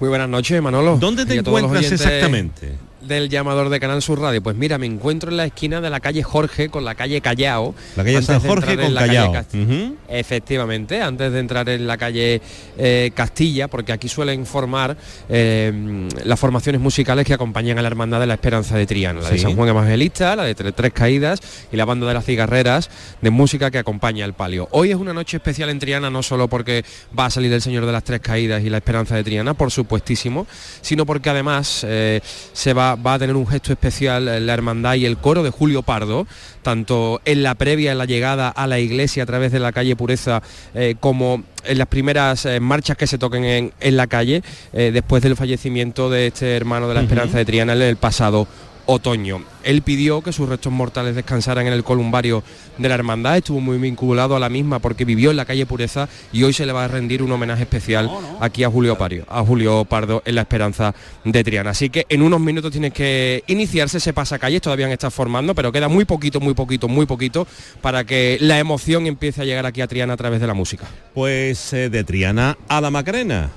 [0.00, 0.96] Muy buenas noches, Manolo.
[0.96, 2.78] ¿Dónde te encuentras exactamente?
[3.08, 4.42] Del llamador de Canal Sur Radio.
[4.42, 7.74] Pues mira, me encuentro en la esquina de la calle Jorge con la calle Callao.
[7.96, 9.32] La calle San de Jorge con la calle Callao.
[9.32, 9.96] Cast- Ujú.
[10.08, 12.40] Efectivamente, antes de entrar en la calle
[12.76, 14.96] eh, Castilla, porque aquí suelen formar
[15.28, 19.30] eh, las formaciones musicales que acompañan a la Hermandad de la Esperanza de Triana, la
[19.30, 19.38] de.
[19.38, 21.40] San Juan Evangelista, la de Tre- Tres Caídas
[21.72, 22.90] y la banda de las cigarreras
[23.22, 24.68] de música que acompaña el palio.
[24.72, 26.84] Hoy es una noche especial en Triana, no solo porque
[27.18, 29.70] va a salir el Señor de las Tres Caídas y la Esperanza de Triana, por
[29.70, 30.46] supuestísimo,
[30.82, 32.20] sino porque además eh,
[32.52, 35.50] se va, va a tener un gesto especial eh, la hermandad y el coro de
[35.50, 36.26] Julio Pardo,
[36.62, 39.96] tanto en la previa, en la llegada a la iglesia a través de la calle
[39.96, 40.42] Pureza,
[40.74, 44.90] eh, como en las primeras eh, marchas que se toquen en, en la calle, eh,
[44.92, 47.08] después del fallecimiento de este hermano de la.
[47.08, 48.46] Esperanza de Triana en el pasado
[48.90, 49.42] otoño.
[49.64, 52.42] Él pidió que sus restos mortales descansaran en el columbario
[52.78, 56.08] de la hermandad, estuvo muy vinculado a la misma porque vivió en la calle Pureza
[56.32, 59.42] y hoy se le va a rendir un homenaje especial aquí a Julio Pario, a
[59.44, 61.70] Julio Pardo en la Esperanza de Triana.
[61.70, 65.88] Así que en unos minutos tienes que iniciarse ese pasacalles, todavía está formando, pero queda
[65.88, 67.46] muy poquito, muy poquito, muy poquito
[67.82, 70.86] para que la emoción empiece a llegar aquí a Triana a través de la música.
[71.12, 73.50] Pues eh, de Triana a la Macarena.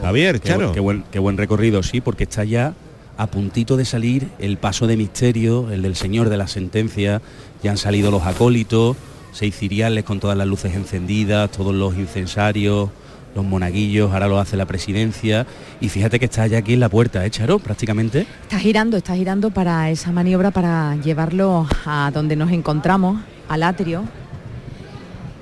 [0.00, 2.74] Javier, Qué, bu- qué buen, qué buen recorrido, sí, porque está ya
[3.18, 7.20] a puntito de salir el paso de misterio, el del Señor de la Sentencia,
[7.62, 8.96] ya han salido los acólitos,
[9.32, 12.90] seis ciriales con todas las luces encendidas, todos los incensarios,
[13.34, 15.46] los monaguillos, ahora lo hace la presidencia,
[15.80, 17.58] y fíjate que está ya aquí en la puerta, ¿eh, Charo?
[17.58, 18.26] Prácticamente.
[18.42, 24.04] Está girando, está girando para esa maniobra para llevarlo a donde nos encontramos, al atrio.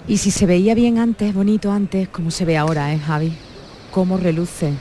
[0.08, 3.34] Y si se veía bien antes, bonito antes, como se ve ahora, ¿eh, Javi?
[3.90, 4.72] Cómo reluce.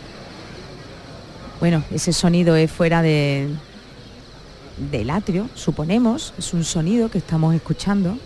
[1.60, 3.50] Bueno, ese sonido es fuera de
[4.92, 8.18] del atrio, suponemos, es un sonido que estamos escuchando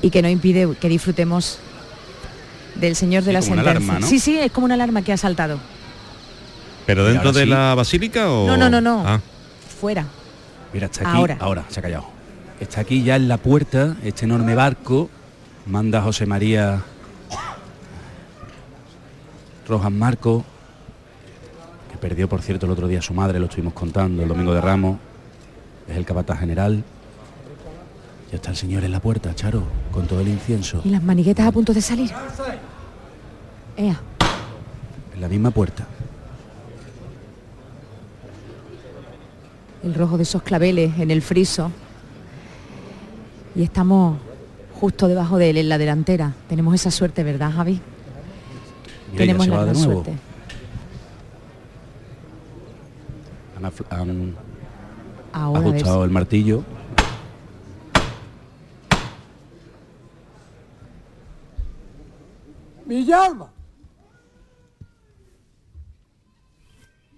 [0.00, 1.58] y que no impide que disfrutemos
[2.74, 3.70] del Señor de Sí, la como una Sentencia.
[3.92, 4.06] alarma, ¿no?
[4.06, 5.58] Sí, sí, es como una alarma que ha saltado.
[6.86, 7.48] ¿Pero dentro de sí.
[7.50, 8.46] la basílica o...?
[8.46, 9.02] No, no, no, no.
[9.06, 9.20] Ah.
[9.80, 10.06] Fuera.
[10.72, 11.36] Mira, está aquí, Ahora.
[11.40, 11.64] ahora.
[11.68, 12.06] se ha callado.
[12.60, 15.10] Está aquí ya en la puerta, este enorme barco,
[15.66, 16.82] manda José María
[19.68, 20.44] Rojas Marco,
[22.04, 24.98] perdió, por cierto, el otro día su madre, lo estuvimos contando, el domingo de Ramos,
[25.88, 26.84] es el capataz general.
[28.30, 31.46] Ya está el señor en la puerta, Charo, con todo el incienso, Y las maniguetas
[31.46, 32.10] a punto de salir.
[33.78, 33.98] Ea.
[35.14, 35.86] en la misma puerta.
[39.82, 41.70] el rojo de esos claveles en el friso.
[43.54, 44.18] Y estamos
[44.78, 46.34] justo debajo de él en la delantera.
[46.50, 47.80] Tenemos esa suerte, ¿verdad, Javi?
[49.12, 50.33] Mira, Tenemos la gran suerte.
[53.64, 54.36] Han, han
[55.32, 56.62] Ahora, ajustado el martillo.
[62.84, 63.50] Villalba.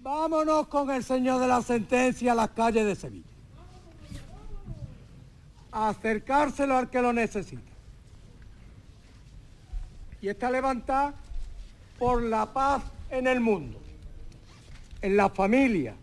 [0.01, 3.25] Vámonos con el señor de la sentencia a las calles de Sevilla.
[5.71, 7.71] A acercárselo al que lo necesita.
[10.21, 11.13] Y está levantada
[11.99, 13.79] por la paz en el mundo,
[15.01, 15.95] en la familia,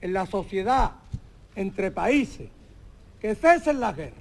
[0.00, 0.92] en la sociedad
[1.54, 2.48] entre países,
[3.20, 4.14] que cesen las guerras.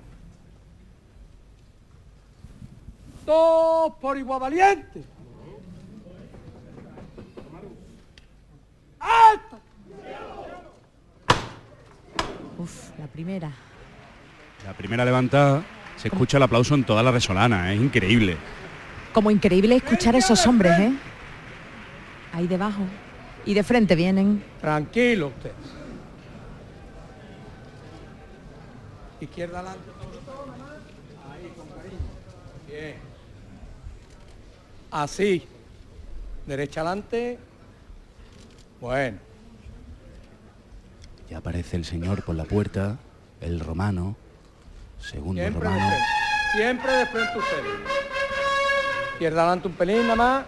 [3.26, 5.04] Todos por igual valiente.
[9.00, 9.60] ¡Alto!
[12.58, 13.52] Uf, la primera.
[14.66, 15.64] La primera levantada
[15.96, 18.38] se escucha el aplauso en toda la resolana, es increíble.
[19.14, 20.92] Como increíble escuchar a esos hombres, ¿eh?
[22.34, 22.84] Ahí debajo.
[23.46, 24.44] Y de frente vienen.
[24.62, 25.52] Tranquilo usted.
[29.22, 29.90] Izquierda adelante.
[31.32, 31.98] Ahí, con cariño.
[32.68, 32.96] Bien.
[34.92, 35.48] Así.
[36.46, 37.40] Derecha adelante.
[38.80, 39.18] Bueno.
[41.30, 42.98] Ya aparece el señor por la puerta,
[43.40, 44.16] el romano,
[45.00, 45.90] segundo Siempre de romano.
[45.90, 46.06] frente.
[46.56, 47.64] Siempre de frente usted.
[49.14, 50.46] Izquierda adelante un pelín nada más.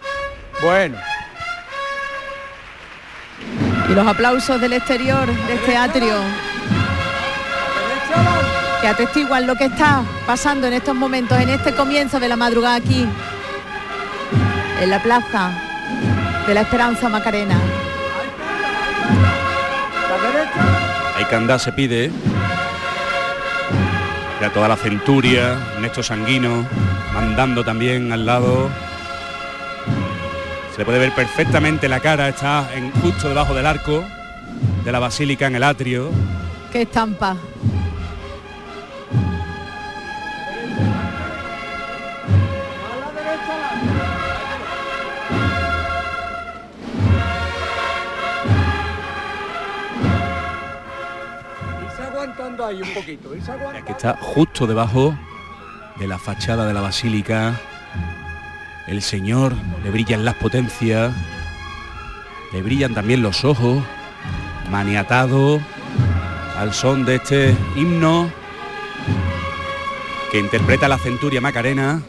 [0.60, 0.98] Bueno.
[3.88, 6.16] Y los aplausos del exterior de este atrio.
[8.80, 12.76] Que atestiguan lo que está pasando en estos momentos, en este comienzo de la madrugada
[12.76, 13.06] aquí,
[14.80, 15.50] en la plaza
[16.46, 17.56] de la Esperanza Macarena.
[21.16, 22.10] Hay que andar, se pide.
[24.40, 26.66] Ya toda la centuria, Néstor Sanguino,
[27.14, 28.70] mandando también al lado.
[30.82, 34.02] Se le puede ver perfectamente la cara, está en, justo debajo del arco
[34.84, 36.10] de la basílica en el atrio.
[36.72, 37.36] ¡Qué estampa!
[52.66, 53.30] Ahí un poquito.
[53.86, 55.16] Que está justo debajo
[56.00, 57.54] de la fachada de la basílica.
[58.86, 59.54] El Señor
[59.84, 61.14] le brillan las potencias,
[62.52, 63.82] le brillan también los ojos,
[64.70, 65.60] maniatado
[66.58, 68.30] al son de este himno
[70.30, 72.02] que interpreta la centuria Macarena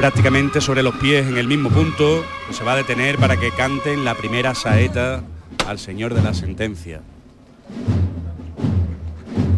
[0.00, 4.02] prácticamente sobre los pies en el mismo punto, se va a detener para que canten
[4.02, 5.22] la primera saeta
[5.66, 7.02] al Señor de la sentencia.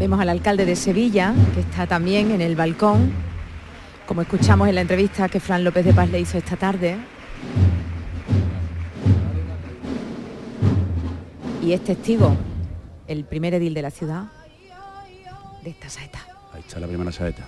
[0.00, 3.12] Vemos al alcalde de Sevilla, que está también en el balcón,
[4.06, 6.96] como escuchamos en la entrevista que Fran López de Paz le hizo esta tarde.
[11.62, 12.36] Y es testigo,
[13.06, 14.24] el primer edil de la ciudad,
[15.62, 16.18] de esta saeta.
[16.52, 17.46] Ahí está la primera saeta.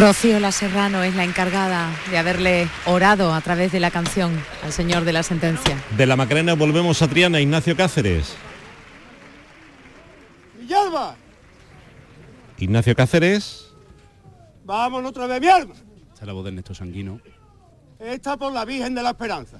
[0.00, 4.32] Rocío La Serrano es la encargada de haberle orado a través de la canción
[4.64, 5.76] al señor de la sentencia.
[5.94, 8.34] De la Macarena volvemos a Triana, Ignacio Cáceres.
[10.58, 11.16] Villalba,
[12.56, 13.74] Ignacio Cáceres.
[14.64, 15.74] vamos otra vez, mi alma.
[15.74, 17.20] Esta es la voz de Ernesto Sanguino.
[17.98, 19.58] Esta por la Virgen de la Esperanza.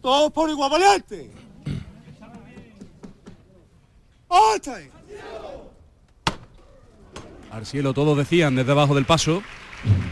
[0.00, 1.30] Todos por igual valiente.
[4.30, 4.99] ¡Alta!
[7.50, 9.42] Al cielo todos decían desde abajo del paso.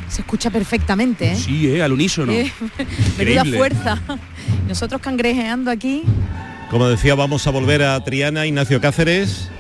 [0.09, 1.37] Se escucha perfectamente, ¿eh?
[1.37, 2.33] Sí, eh, al unísono.
[2.33, 2.51] Eh,
[3.19, 4.01] Menuda fuerza.
[4.69, 6.03] Nosotros cangrejeando aquí.
[6.71, 9.51] Como decía, vamos a volver a Triana, Ignacio Cáceres.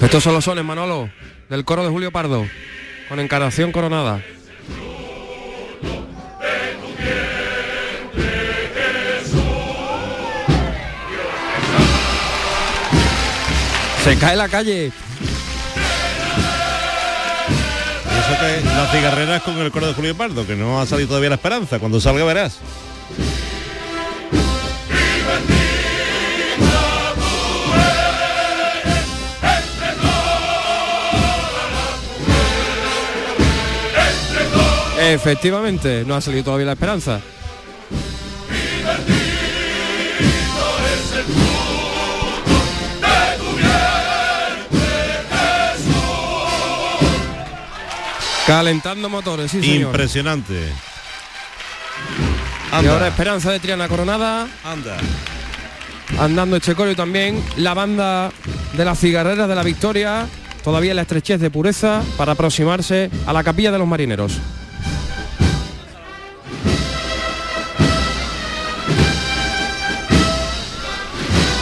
[0.00, 1.10] Estos son los sones, Manolo,
[1.50, 2.46] del coro de Julio Pardo,
[3.08, 4.22] con encarnación coronada.
[14.04, 14.92] Se cae la calle.
[18.06, 21.08] Y eso que las cigarreras con el coro de Julio Pardo, que no ha salido
[21.08, 21.80] todavía la esperanza.
[21.80, 22.58] Cuando salga verás.
[35.12, 37.20] Efectivamente, no ha salido todavía la esperanza.
[48.48, 49.90] Calentando motores, sí señor.
[49.90, 50.72] Impresionante.
[52.82, 54.48] Y ahora Esperanza de Triana Coronada.
[54.64, 54.96] Anda.
[56.18, 57.44] Andando Echecorio también.
[57.56, 58.32] La banda
[58.72, 60.26] de las cigarreras de la Victoria.
[60.64, 64.40] Todavía la estrechez de pureza para aproximarse a la capilla de los marineros.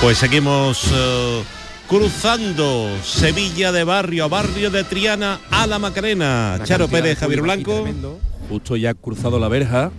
[0.05, 1.43] Pues seguimos eh,
[1.89, 6.61] cruzando Sevilla de barrio a barrio de Triana a la Macarena.
[6.63, 7.73] Charo Pérez, Javier Blanco.
[7.73, 8.21] tremendo.
[8.51, 9.93] Justo ya ha cruzado la verja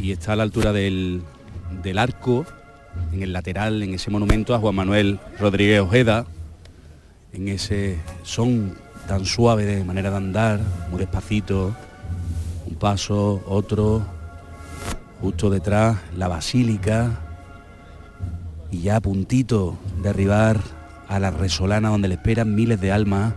[0.00, 1.22] y está a la altura del,
[1.80, 2.44] del arco,
[3.12, 6.26] en el lateral, en ese monumento a Juan Manuel Rodríguez Ojeda,
[7.32, 8.76] en ese son
[9.06, 11.72] tan suave de manera de andar, muy despacito,
[12.66, 14.04] un paso, otro,
[15.20, 17.27] justo detrás, la basílica,
[18.70, 20.58] y ya a puntito de arribar
[21.08, 23.32] a la resolana donde le esperan miles de almas,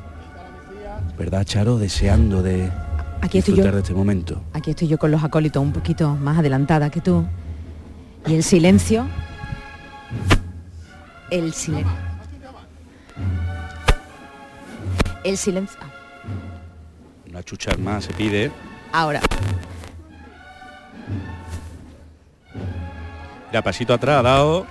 [1.17, 1.77] ¿verdad, Charo?
[1.77, 2.69] Deseando de
[3.21, 3.55] Aquí estoy yo.
[3.57, 4.41] disfrutar de este momento.
[4.53, 7.25] Aquí estoy yo con los acólitos un poquito más adelantada que tú.
[8.27, 9.05] Y el silencio.
[11.29, 11.91] El silencio.
[15.23, 15.77] El silencio.
[15.81, 15.89] ah,
[17.29, 18.51] Una chuchar más se pide.
[18.91, 19.21] Ahora.
[23.53, 24.65] Ya pasito atrás ha dado.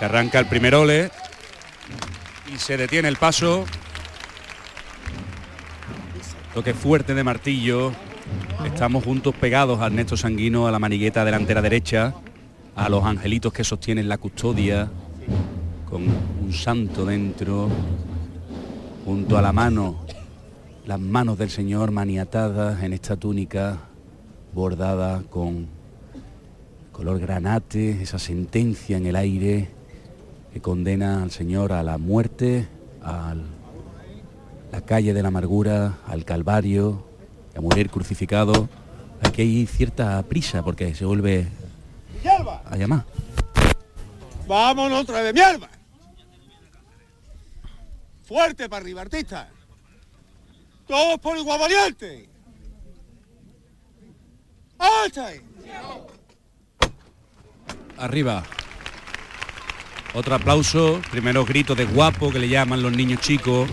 [0.00, 1.10] Que arranca el primer ole.
[2.50, 3.66] Y se detiene el paso.
[6.54, 7.92] Toque fuerte de martillo.
[8.64, 12.14] Estamos juntos pegados a Ernesto Sanguino, a la manigueta delantera derecha,
[12.76, 14.90] a los angelitos que sostienen la custodia,
[15.84, 17.68] con un santo dentro,
[19.04, 20.06] junto a la mano,
[20.86, 23.80] las manos del Señor maniatadas en esta túnica
[24.54, 25.68] bordada con
[26.90, 29.79] color granate, esa sentencia en el aire
[30.52, 32.68] que condena al Señor a la muerte,
[33.02, 33.34] a
[34.72, 37.04] la calle de la amargura, al Calvario,
[37.56, 38.68] a morir crucificado.
[39.22, 41.48] Aquí hay cierta prisa porque se vuelve
[42.64, 43.04] a llamar.
[44.46, 45.68] vámonos otra vez, mi alma.
[48.24, 49.48] Fuerte para arriba, artista.
[50.86, 52.28] Todos por igual valiente.
[57.98, 58.42] Arriba.
[60.12, 63.68] Otro aplauso, primero grito de guapo que le llaman los niños chicos.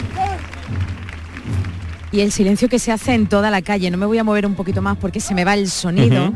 [2.11, 3.89] Y el silencio que se hace en toda la calle.
[3.89, 6.33] No me voy a mover un poquito más porque se me va el sonido.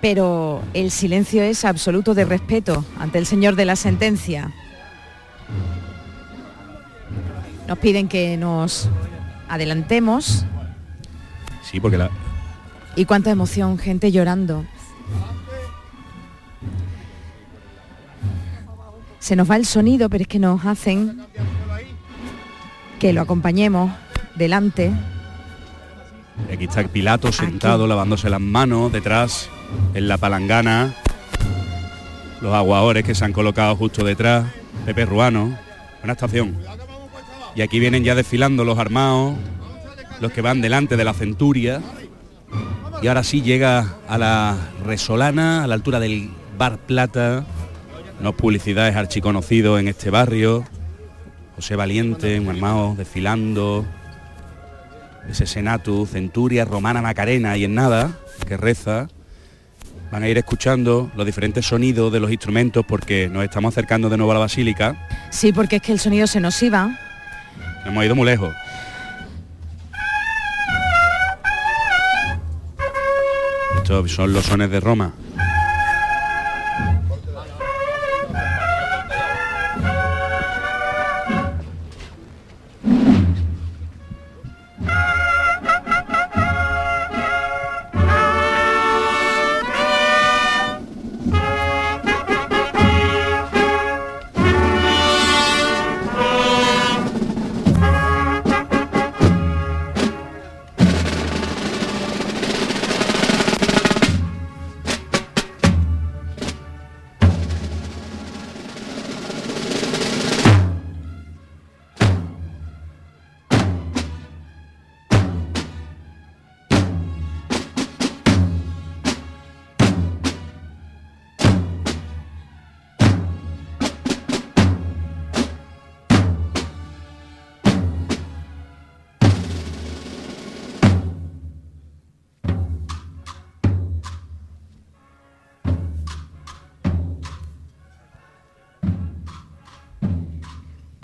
[0.00, 4.52] Pero el silencio es absoluto de respeto ante el señor de la sentencia.
[7.68, 8.88] Nos piden que nos
[9.48, 10.44] adelantemos.
[11.62, 12.10] Sí, porque la,
[12.96, 14.64] Y cuánta emoción, gente llorando.
[19.22, 21.22] Se nos va el sonido, pero es que nos hacen
[22.98, 23.92] que lo acompañemos
[24.34, 24.90] delante.
[26.50, 29.48] Y Aquí está Pilato sentado lavándose las manos detrás
[29.94, 30.96] en la palangana.
[32.40, 34.44] Los aguadores que se han colocado justo detrás.
[34.86, 35.56] Pepe Ruano.
[36.02, 36.58] Una estación.
[37.54, 39.36] Y aquí vienen ya desfilando los armados,
[40.20, 41.80] los que van delante de la centuria.
[43.00, 47.46] Y ahora sí llega a la Resolana, a la altura del Bar Plata.
[48.22, 50.64] Unos publicidades archiconocidos en este barrio.
[51.56, 53.84] José Valiente, un armado desfilando
[55.28, 58.12] ese Senatu, Centuria, Romana Macarena y en nada,
[58.46, 59.08] que reza.
[60.12, 64.16] Van a ir escuchando los diferentes sonidos de los instrumentos porque nos estamos acercando de
[64.16, 65.08] nuevo a la basílica.
[65.30, 66.96] Sí, porque es que el sonido se nos iba.
[67.84, 68.54] Hemos ido muy lejos.
[73.78, 75.12] Estos son los sones de Roma.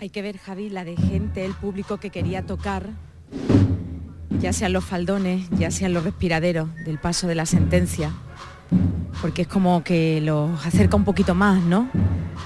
[0.01, 2.91] Hay que ver, Javi, la de gente, el público que quería tocar,
[4.39, 8.13] ya sean los faldones, ya sean los respiraderos del paso de la sentencia,
[9.21, 11.91] porque es como que los acerca un poquito más, ¿no?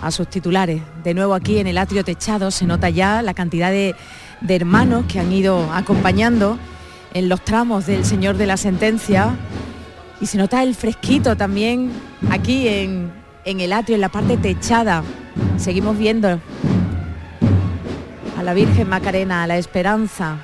[0.01, 0.81] A sus titulares.
[1.05, 3.95] De nuevo aquí en el atrio techado se nota ya la cantidad de,
[4.49, 6.59] hermanos que han ido acompañando
[7.13, 9.37] en los tramos del Señor de la Sentencia
[10.23, 11.93] y se nota el fresquito también
[12.31, 13.13] aquí en,
[13.45, 15.05] en el atrio, en la parte techada.
[15.59, 16.41] Seguimos viendo
[18.43, 20.39] la Virgen Macarena, a la esperanza,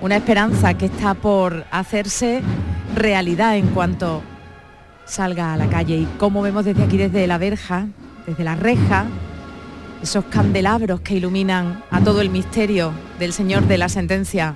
[0.00, 2.42] una esperanza que está por hacerse
[2.94, 4.22] realidad en cuanto
[5.04, 5.96] salga a la calle.
[5.96, 7.86] Y como vemos desde aquí, desde la verja,
[8.26, 9.06] desde la reja,
[10.02, 14.54] esos candelabros que iluminan a todo el misterio del Señor de la Sentencia.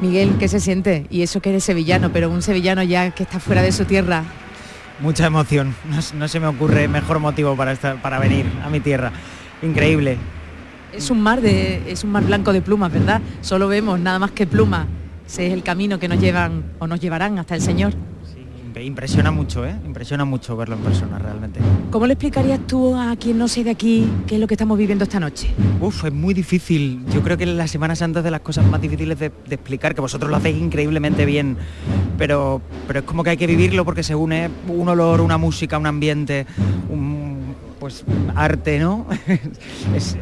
[0.00, 1.06] Miguel, ¿qué se siente?
[1.10, 4.24] Y eso que eres sevillano, pero un sevillano ya que está fuera de su tierra.
[5.00, 5.74] Mucha emoción.
[5.88, 9.12] No, no se me ocurre mejor motivo para, estar, para venir a mi tierra.
[9.62, 10.18] Increíble.
[10.96, 13.20] Es un mar de, es un mar blanco de plumas, ¿verdad?
[13.42, 14.86] Solo vemos nada más que plumas.
[15.26, 17.92] Ese es el camino que nos llevan o nos llevarán hasta el Señor.
[17.92, 19.74] Imp- Impresiona mucho, ¿eh?
[19.84, 21.60] Impresiona mucho verlo en persona, realmente.
[21.90, 24.76] ¿Cómo le explicarías tú a quien no sé de aquí qué es lo que estamos
[24.78, 25.48] viviendo esta noche?
[25.80, 27.04] Uf, es muy difícil.
[27.12, 29.94] Yo creo que la Semana Santa es de las cosas más difíciles de, de explicar,
[29.94, 31.56] que vosotros lo hacéis increíblemente bien,
[32.18, 35.76] pero, pero es como que hay que vivirlo porque se une un olor, una música,
[35.78, 36.46] un ambiente,
[36.90, 37.36] un
[37.80, 39.06] pues arte, ¿no?
[39.94, 40.16] es,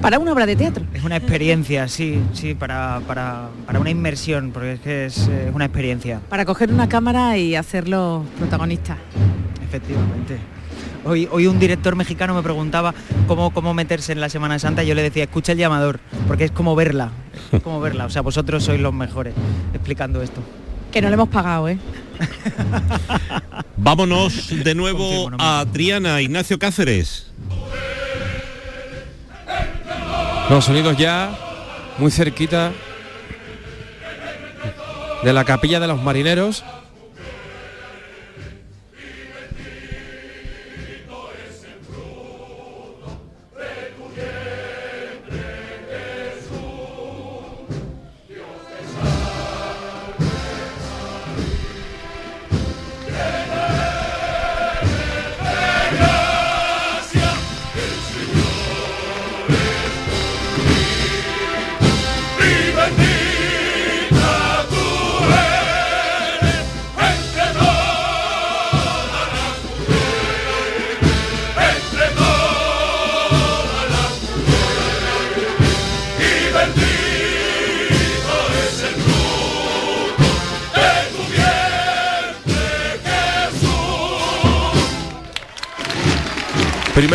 [0.00, 0.84] para una obra de teatro.
[0.94, 5.50] Es una experiencia, sí, sí, para, para, para una inmersión, porque es que es, eh,
[5.52, 6.20] una experiencia.
[6.28, 8.96] Para coger una cámara y hacerlo protagonista.
[9.62, 10.38] Efectivamente.
[11.04, 12.92] Hoy, hoy un director mexicano me preguntaba
[13.28, 16.44] cómo, cómo meterse en la Semana Santa y yo le decía, escucha el llamador, porque
[16.44, 17.12] es como verla,
[17.52, 18.06] es como verla.
[18.06, 19.34] O sea, vosotros sois los mejores
[19.72, 20.40] explicando esto.
[20.90, 21.78] Que no le hemos pagado, ¿eh?
[23.76, 27.30] Vámonos de nuevo a Triana, Ignacio Cáceres.
[30.48, 31.30] Los sonidos ya
[31.98, 32.72] muy cerquita
[35.24, 36.64] de la capilla de los marineros.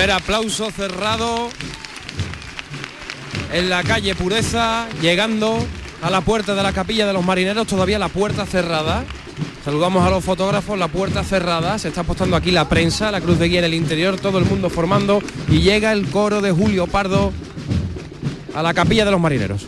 [0.02, 1.50] Primer aplauso cerrado
[3.54, 5.64] en la calle Pureza, llegando
[6.02, 9.04] a la puerta de la capilla de los marineros, todavía la puerta cerrada.
[9.64, 13.38] Saludamos a los fotógrafos, la puerta cerrada, se está apostando aquí la prensa, la cruz
[13.38, 16.88] de guía en el interior, todo el mundo formando y llega el coro de Julio
[16.88, 17.32] Pardo
[18.56, 19.68] a la capilla de los marineros.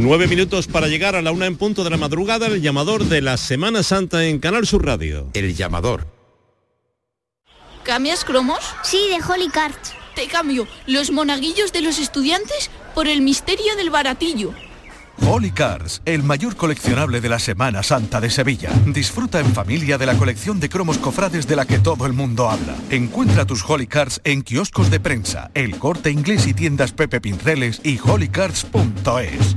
[0.00, 3.20] Nueve minutos para llegar a la una en punto de la madrugada, el llamador de
[3.20, 5.28] la Semana Santa en Canal Sur Radio.
[5.34, 6.06] El llamador.
[7.82, 8.60] ¿Cambias cromos?
[8.82, 9.92] Sí, de Holy Cards.
[10.14, 14.54] Te cambio los monaguillos de los estudiantes por el misterio del baratillo.
[15.28, 18.70] Holy Cars, el mayor coleccionable de la Semana Santa de Sevilla.
[18.86, 22.48] Disfruta en familia de la colección de cromos cofrades de la que todo el mundo
[22.48, 22.74] habla.
[22.88, 27.82] Encuentra tus Holy Cars en kioscos de prensa, el corte inglés y tiendas Pepe Pinceles
[27.84, 29.56] y holycars.es.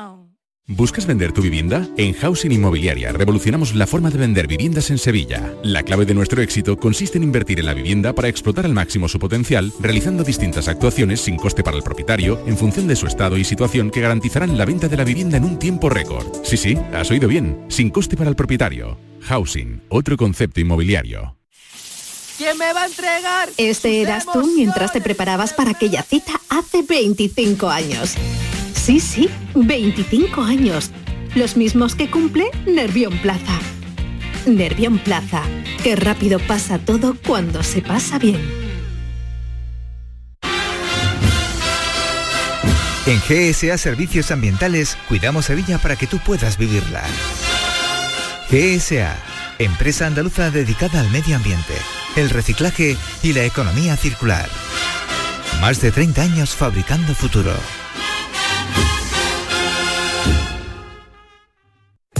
[0.73, 1.85] ¿Buscas vender tu vivienda?
[1.97, 5.53] En Housing Inmobiliaria revolucionamos la forma de vender viviendas en Sevilla.
[5.63, 9.09] La clave de nuestro éxito consiste en invertir en la vivienda para explotar al máximo
[9.09, 13.35] su potencial, realizando distintas actuaciones sin coste para el propietario en función de su estado
[13.37, 16.27] y situación que garantizarán la venta de la vivienda en un tiempo récord.
[16.43, 18.97] Sí, sí, has oído bien, sin coste para el propietario.
[19.23, 21.35] Housing, otro concepto inmobiliario.
[22.37, 23.49] ¿Quién me va a entregar?
[23.57, 28.15] Este eras tú mientras te preparabas para aquella cita hace 25 años.
[28.81, 30.89] Sí, sí, 25 años.
[31.35, 33.59] Los mismos que cumple Nervión Plaza.
[34.47, 35.43] Nervión Plaza.
[35.83, 38.41] Qué rápido pasa todo cuando se pasa bien.
[43.05, 47.03] En GSA Servicios Ambientales cuidamos Sevilla para que tú puedas vivirla.
[48.49, 49.15] GSA,
[49.59, 51.75] empresa andaluza dedicada al medio ambiente,
[52.15, 54.49] el reciclaje y la economía circular.
[55.61, 57.53] Más de 30 años fabricando futuro.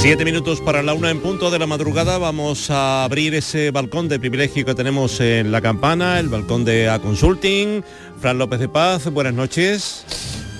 [0.00, 2.18] Siete minutos para la una en punto de la madrugada.
[2.18, 6.88] Vamos a abrir ese balcón de privilegio que tenemos en la campana, el balcón de
[6.88, 7.82] A Consulting.
[8.20, 10.04] Fran López de Paz, buenas noches.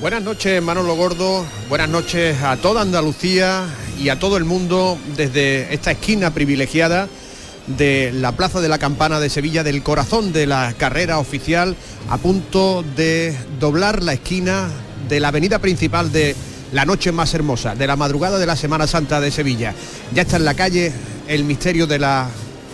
[0.00, 1.46] Buenas noches, Manolo Gordo.
[1.68, 3.64] Buenas noches a toda Andalucía
[3.96, 7.08] y a todo el mundo desde esta esquina privilegiada
[7.68, 11.76] de la Plaza de la Campana de Sevilla, del corazón de la carrera oficial,
[12.10, 14.68] a punto de doblar la esquina
[15.08, 16.34] de la avenida principal de
[16.72, 19.74] la noche más hermosa, de la madrugada de la Semana Santa de Sevilla.
[20.14, 20.92] Ya está en la calle
[21.26, 22.28] el misterio de la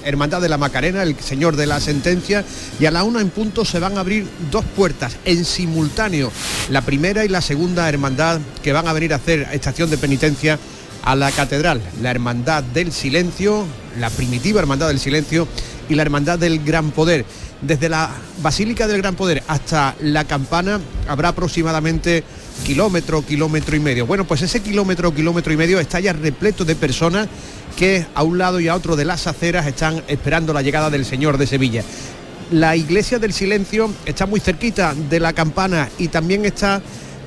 [0.05, 2.45] Hermandad de la Macarena, el Señor de la Sentencia,
[2.79, 6.31] y a la una en punto se van a abrir dos puertas en simultáneo,
[6.71, 10.59] la primera y la segunda hermandad que van a venir a hacer estación de penitencia
[11.05, 13.67] a la catedral, la Hermandad del Silencio,
[13.99, 15.47] la primitiva Hermandad del Silencio
[15.89, 17.27] y la Hermandad del Gran Poder.
[17.61, 18.11] Desde la
[18.43, 22.25] Basílica del Gran Poder hasta la campana habrá aproximadamente
[22.65, 24.07] kilómetro, kilómetro y medio.
[24.07, 27.29] Bueno, pues ese kilómetro, kilómetro y medio está ya repleto de personas
[27.77, 31.05] que a un lado y a otro de las aceras están esperando la llegada del
[31.05, 31.83] Señor de Sevilla.
[32.51, 36.83] La iglesia del silencio está muy cerquita de la campana y también está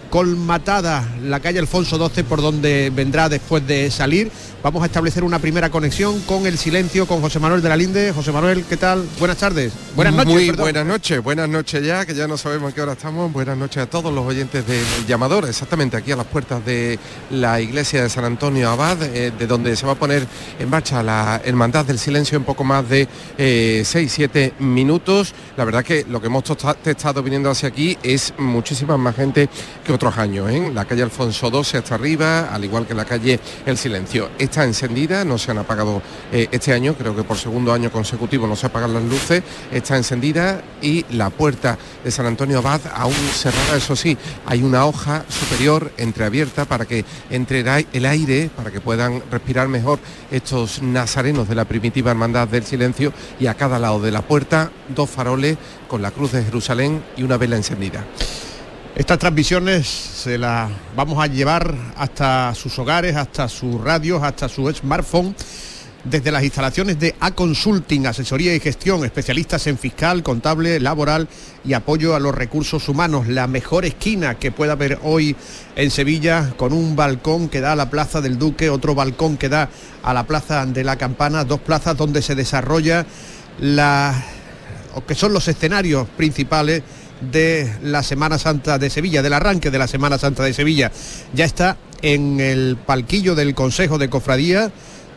[0.10, 4.32] colmatada la calle Alfonso XII por donde vendrá después de salir.
[4.68, 8.12] Vamos a establecer una primera conexión con el silencio con José Manuel de la Linde.
[8.12, 9.08] José Manuel, ¿qué tal?
[9.18, 9.72] Buenas tardes.
[9.96, 10.34] Buenas noches.
[10.34, 10.64] Muy perdón.
[10.66, 13.32] buenas noches, buenas noches ya, que ya no sabemos a qué hora estamos.
[13.32, 17.00] Buenas noches a todos los oyentes del llamador, exactamente aquí a las puertas de
[17.30, 20.28] la iglesia de San Antonio Abad, eh, de donde se va a poner
[20.60, 23.08] en marcha la Hermandad del Silencio en poco más de
[23.38, 25.34] 6-7 minutos.
[25.56, 26.44] La verdad que lo que hemos
[26.84, 29.48] estado viniendo hacia aquí es muchísima más gente
[29.86, 30.52] que otros años.
[30.52, 30.70] ¿eh?
[30.74, 34.30] La calle Alfonso XII hasta arriba, al igual que la calle El Silencio.
[34.38, 36.02] Esta está encendida, no se han apagado
[36.32, 39.98] eh, este año, creo que por segundo año consecutivo no se apagan las luces, está
[39.98, 45.24] encendida y la puerta de San Antonio Abad aún cerrada, eso sí, hay una hoja
[45.30, 47.60] superior entreabierta para que entre
[47.94, 50.00] el aire, para que puedan respirar mejor
[50.32, 54.72] estos nazarenos de la primitiva Hermandad del Silencio y a cada lado de la puerta
[54.90, 55.56] dos faroles
[55.88, 58.08] con la cruz de Jerusalén y una vela encendida.
[58.98, 64.68] Estas transmisiones se las vamos a llevar hasta sus hogares, hasta sus radios, hasta su
[64.74, 65.36] smartphone
[66.04, 71.28] desde las instalaciones de A-Consulting, asesoría y gestión, especialistas en fiscal, contable, laboral
[71.64, 73.28] y apoyo a los recursos humanos.
[73.28, 75.36] La mejor esquina que pueda haber hoy
[75.76, 79.48] en Sevilla, con un balcón que da a la Plaza del Duque, otro balcón que
[79.48, 79.70] da
[80.02, 83.06] a la Plaza de la Campana, dos plazas donde se desarrolla
[83.60, 84.24] la,
[85.08, 86.82] que son los escenarios principales
[87.22, 90.92] de la Semana Santa de Sevilla, del arranque de la Semana Santa de Sevilla.
[91.34, 94.72] Ya está en el palquillo del Consejo de Cofradía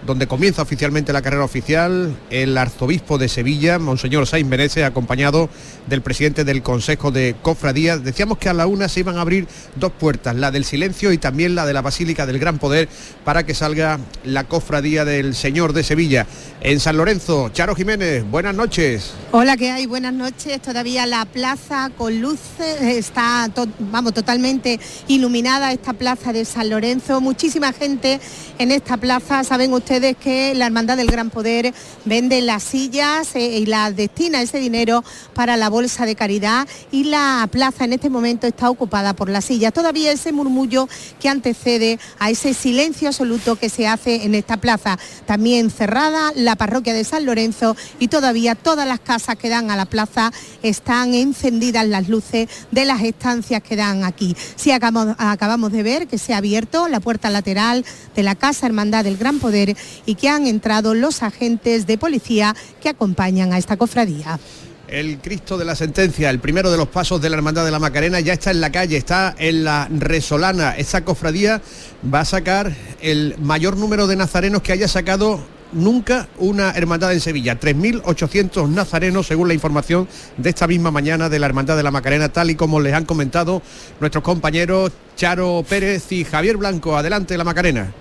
[0.06, 5.50] donde comienza oficialmente la carrera oficial el arzobispo de Sevilla, Monseñor Sainz Menezes, acompañado
[5.88, 8.02] del presidente del Consejo de Cofradías.
[8.02, 9.46] Decíamos que a la una se iban a abrir
[9.76, 12.88] dos puertas, la del silencio y también la de la Basílica del Gran Poder,
[13.24, 16.26] para que salga la cofradía del Señor de Sevilla.
[16.62, 19.12] En San Lorenzo, Charo Jiménez, buenas noches.
[19.32, 19.86] Hola, ¿qué hay?
[19.86, 20.60] Buenas noches.
[20.62, 27.20] Todavía la plaza con luces está, vamos, totalmente iluminada esta plaza de San Lorenzo.
[27.20, 28.20] Muchísima gente
[28.58, 29.44] en esta plaza.
[29.44, 31.74] Saben ustedes ustedes que la Hermandad del Gran Poder
[32.04, 35.02] vende las sillas eh, y la destina ese dinero
[35.34, 39.46] para la bolsa de caridad y la plaza en este momento está ocupada por las
[39.46, 39.72] sillas.
[39.72, 40.88] Todavía ese murmullo
[41.18, 44.96] que antecede a ese silencio absoluto que se hace en esta plaza.
[45.26, 49.76] También cerrada la parroquia de San Lorenzo y todavía todas las casas que dan a
[49.76, 50.30] la plaza
[50.62, 54.36] están encendidas las luces de las estancias que dan aquí.
[54.54, 57.84] Sí acabamos, acabamos de ver que se ha abierto la puerta lateral
[58.14, 62.54] de la Casa Hermandad del Gran Poder y que han entrado los agentes de policía
[62.80, 64.38] que acompañan a esta cofradía.
[64.88, 67.78] El Cristo de la Sentencia, el primero de los pasos de la Hermandad de la
[67.78, 70.76] Macarena, ya está en la calle, está en la Resolana.
[70.76, 71.62] Esa cofradía
[72.12, 75.40] va a sacar el mayor número de nazarenos que haya sacado
[75.72, 77.58] nunca una hermandad en Sevilla.
[77.58, 82.28] 3.800 nazarenos, según la información de esta misma mañana de la Hermandad de la Macarena,
[82.30, 83.62] tal y como les han comentado
[84.00, 86.96] nuestros compañeros Charo Pérez y Javier Blanco.
[86.96, 87.92] Adelante, la Macarena.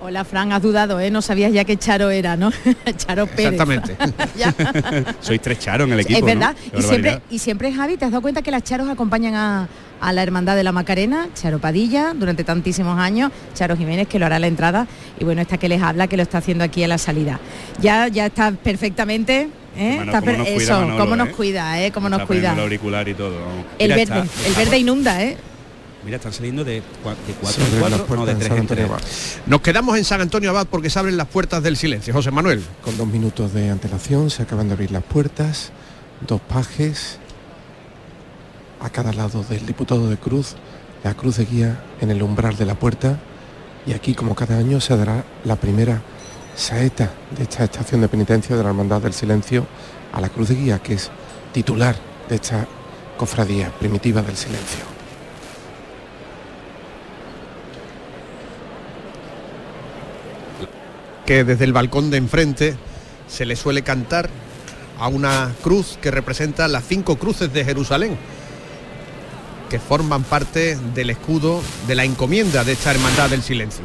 [0.00, 1.10] Hola, Fran, has dudado, ¿eh?
[1.10, 2.52] No sabías ya que Charo era, ¿no?
[2.96, 3.60] Charo Pérez.
[3.60, 3.96] Exactamente.
[5.20, 6.18] Sois tres Charo en el equipo.
[6.20, 6.54] Es verdad.
[6.76, 9.68] Y, siempre, y siempre, Javi, ¿te has dado cuenta que las Charos acompañan a,
[10.12, 14.36] la Hermandad de la Macarena, Charo Padilla, durante tantísimos años, Charo Jiménez, que lo hará
[14.36, 14.86] a la entrada,
[15.18, 17.40] y bueno, esta que les habla, que lo está haciendo aquí a la salida.
[17.80, 19.48] Ya, ya está perfectamente.
[19.76, 20.00] ¿eh?
[20.04, 21.32] está ¿cómo nos eso, cuida cómo nos ¿eh?
[21.32, 21.90] cuida, ¿eh?
[21.90, 22.52] Cómo nos cuida.
[22.52, 23.36] El auricular y todo.
[23.80, 25.36] El verde, el verde inunda, ¿eh?
[26.04, 28.88] Mira, están saliendo de, de 4 en 4, no, de 3 en 3.
[29.46, 32.14] Nos quedamos en San Antonio Abad porque se abren las puertas del silencio.
[32.14, 32.62] José Manuel.
[32.82, 35.72] Con dos minutos de antelación se acaban de abrir las puertas,
[36.26, 37.18] dos pajes
[38.80, 40.54] a cada lado del diputado de Cruz,
[41.02, 43.18] la cruz de guía en el umbral de la puerta
[43.86, 46.02] y aquí como cada año se dará la primera
[46.54, 49.66] saeta de esta estación de penitencia de la Hermandad del Silencio
[50.12, 51.10] a la cruz de guía que es
[51.52, 51.96] titular
[52.28, 52.66] de esta
[53.16, 54.97] cofradía primitiva del silencio.
[61.28, 62.74] Que desde el balcón de enfrente
[63.28, 64.30] se le suele cantar
[64.98, 68.16] a una cruz que representa las cinco cruces de Jerusalén,
[69.68, 73.84] que forman parte del escudo de la encomienda de esta Hermandad del Silencio.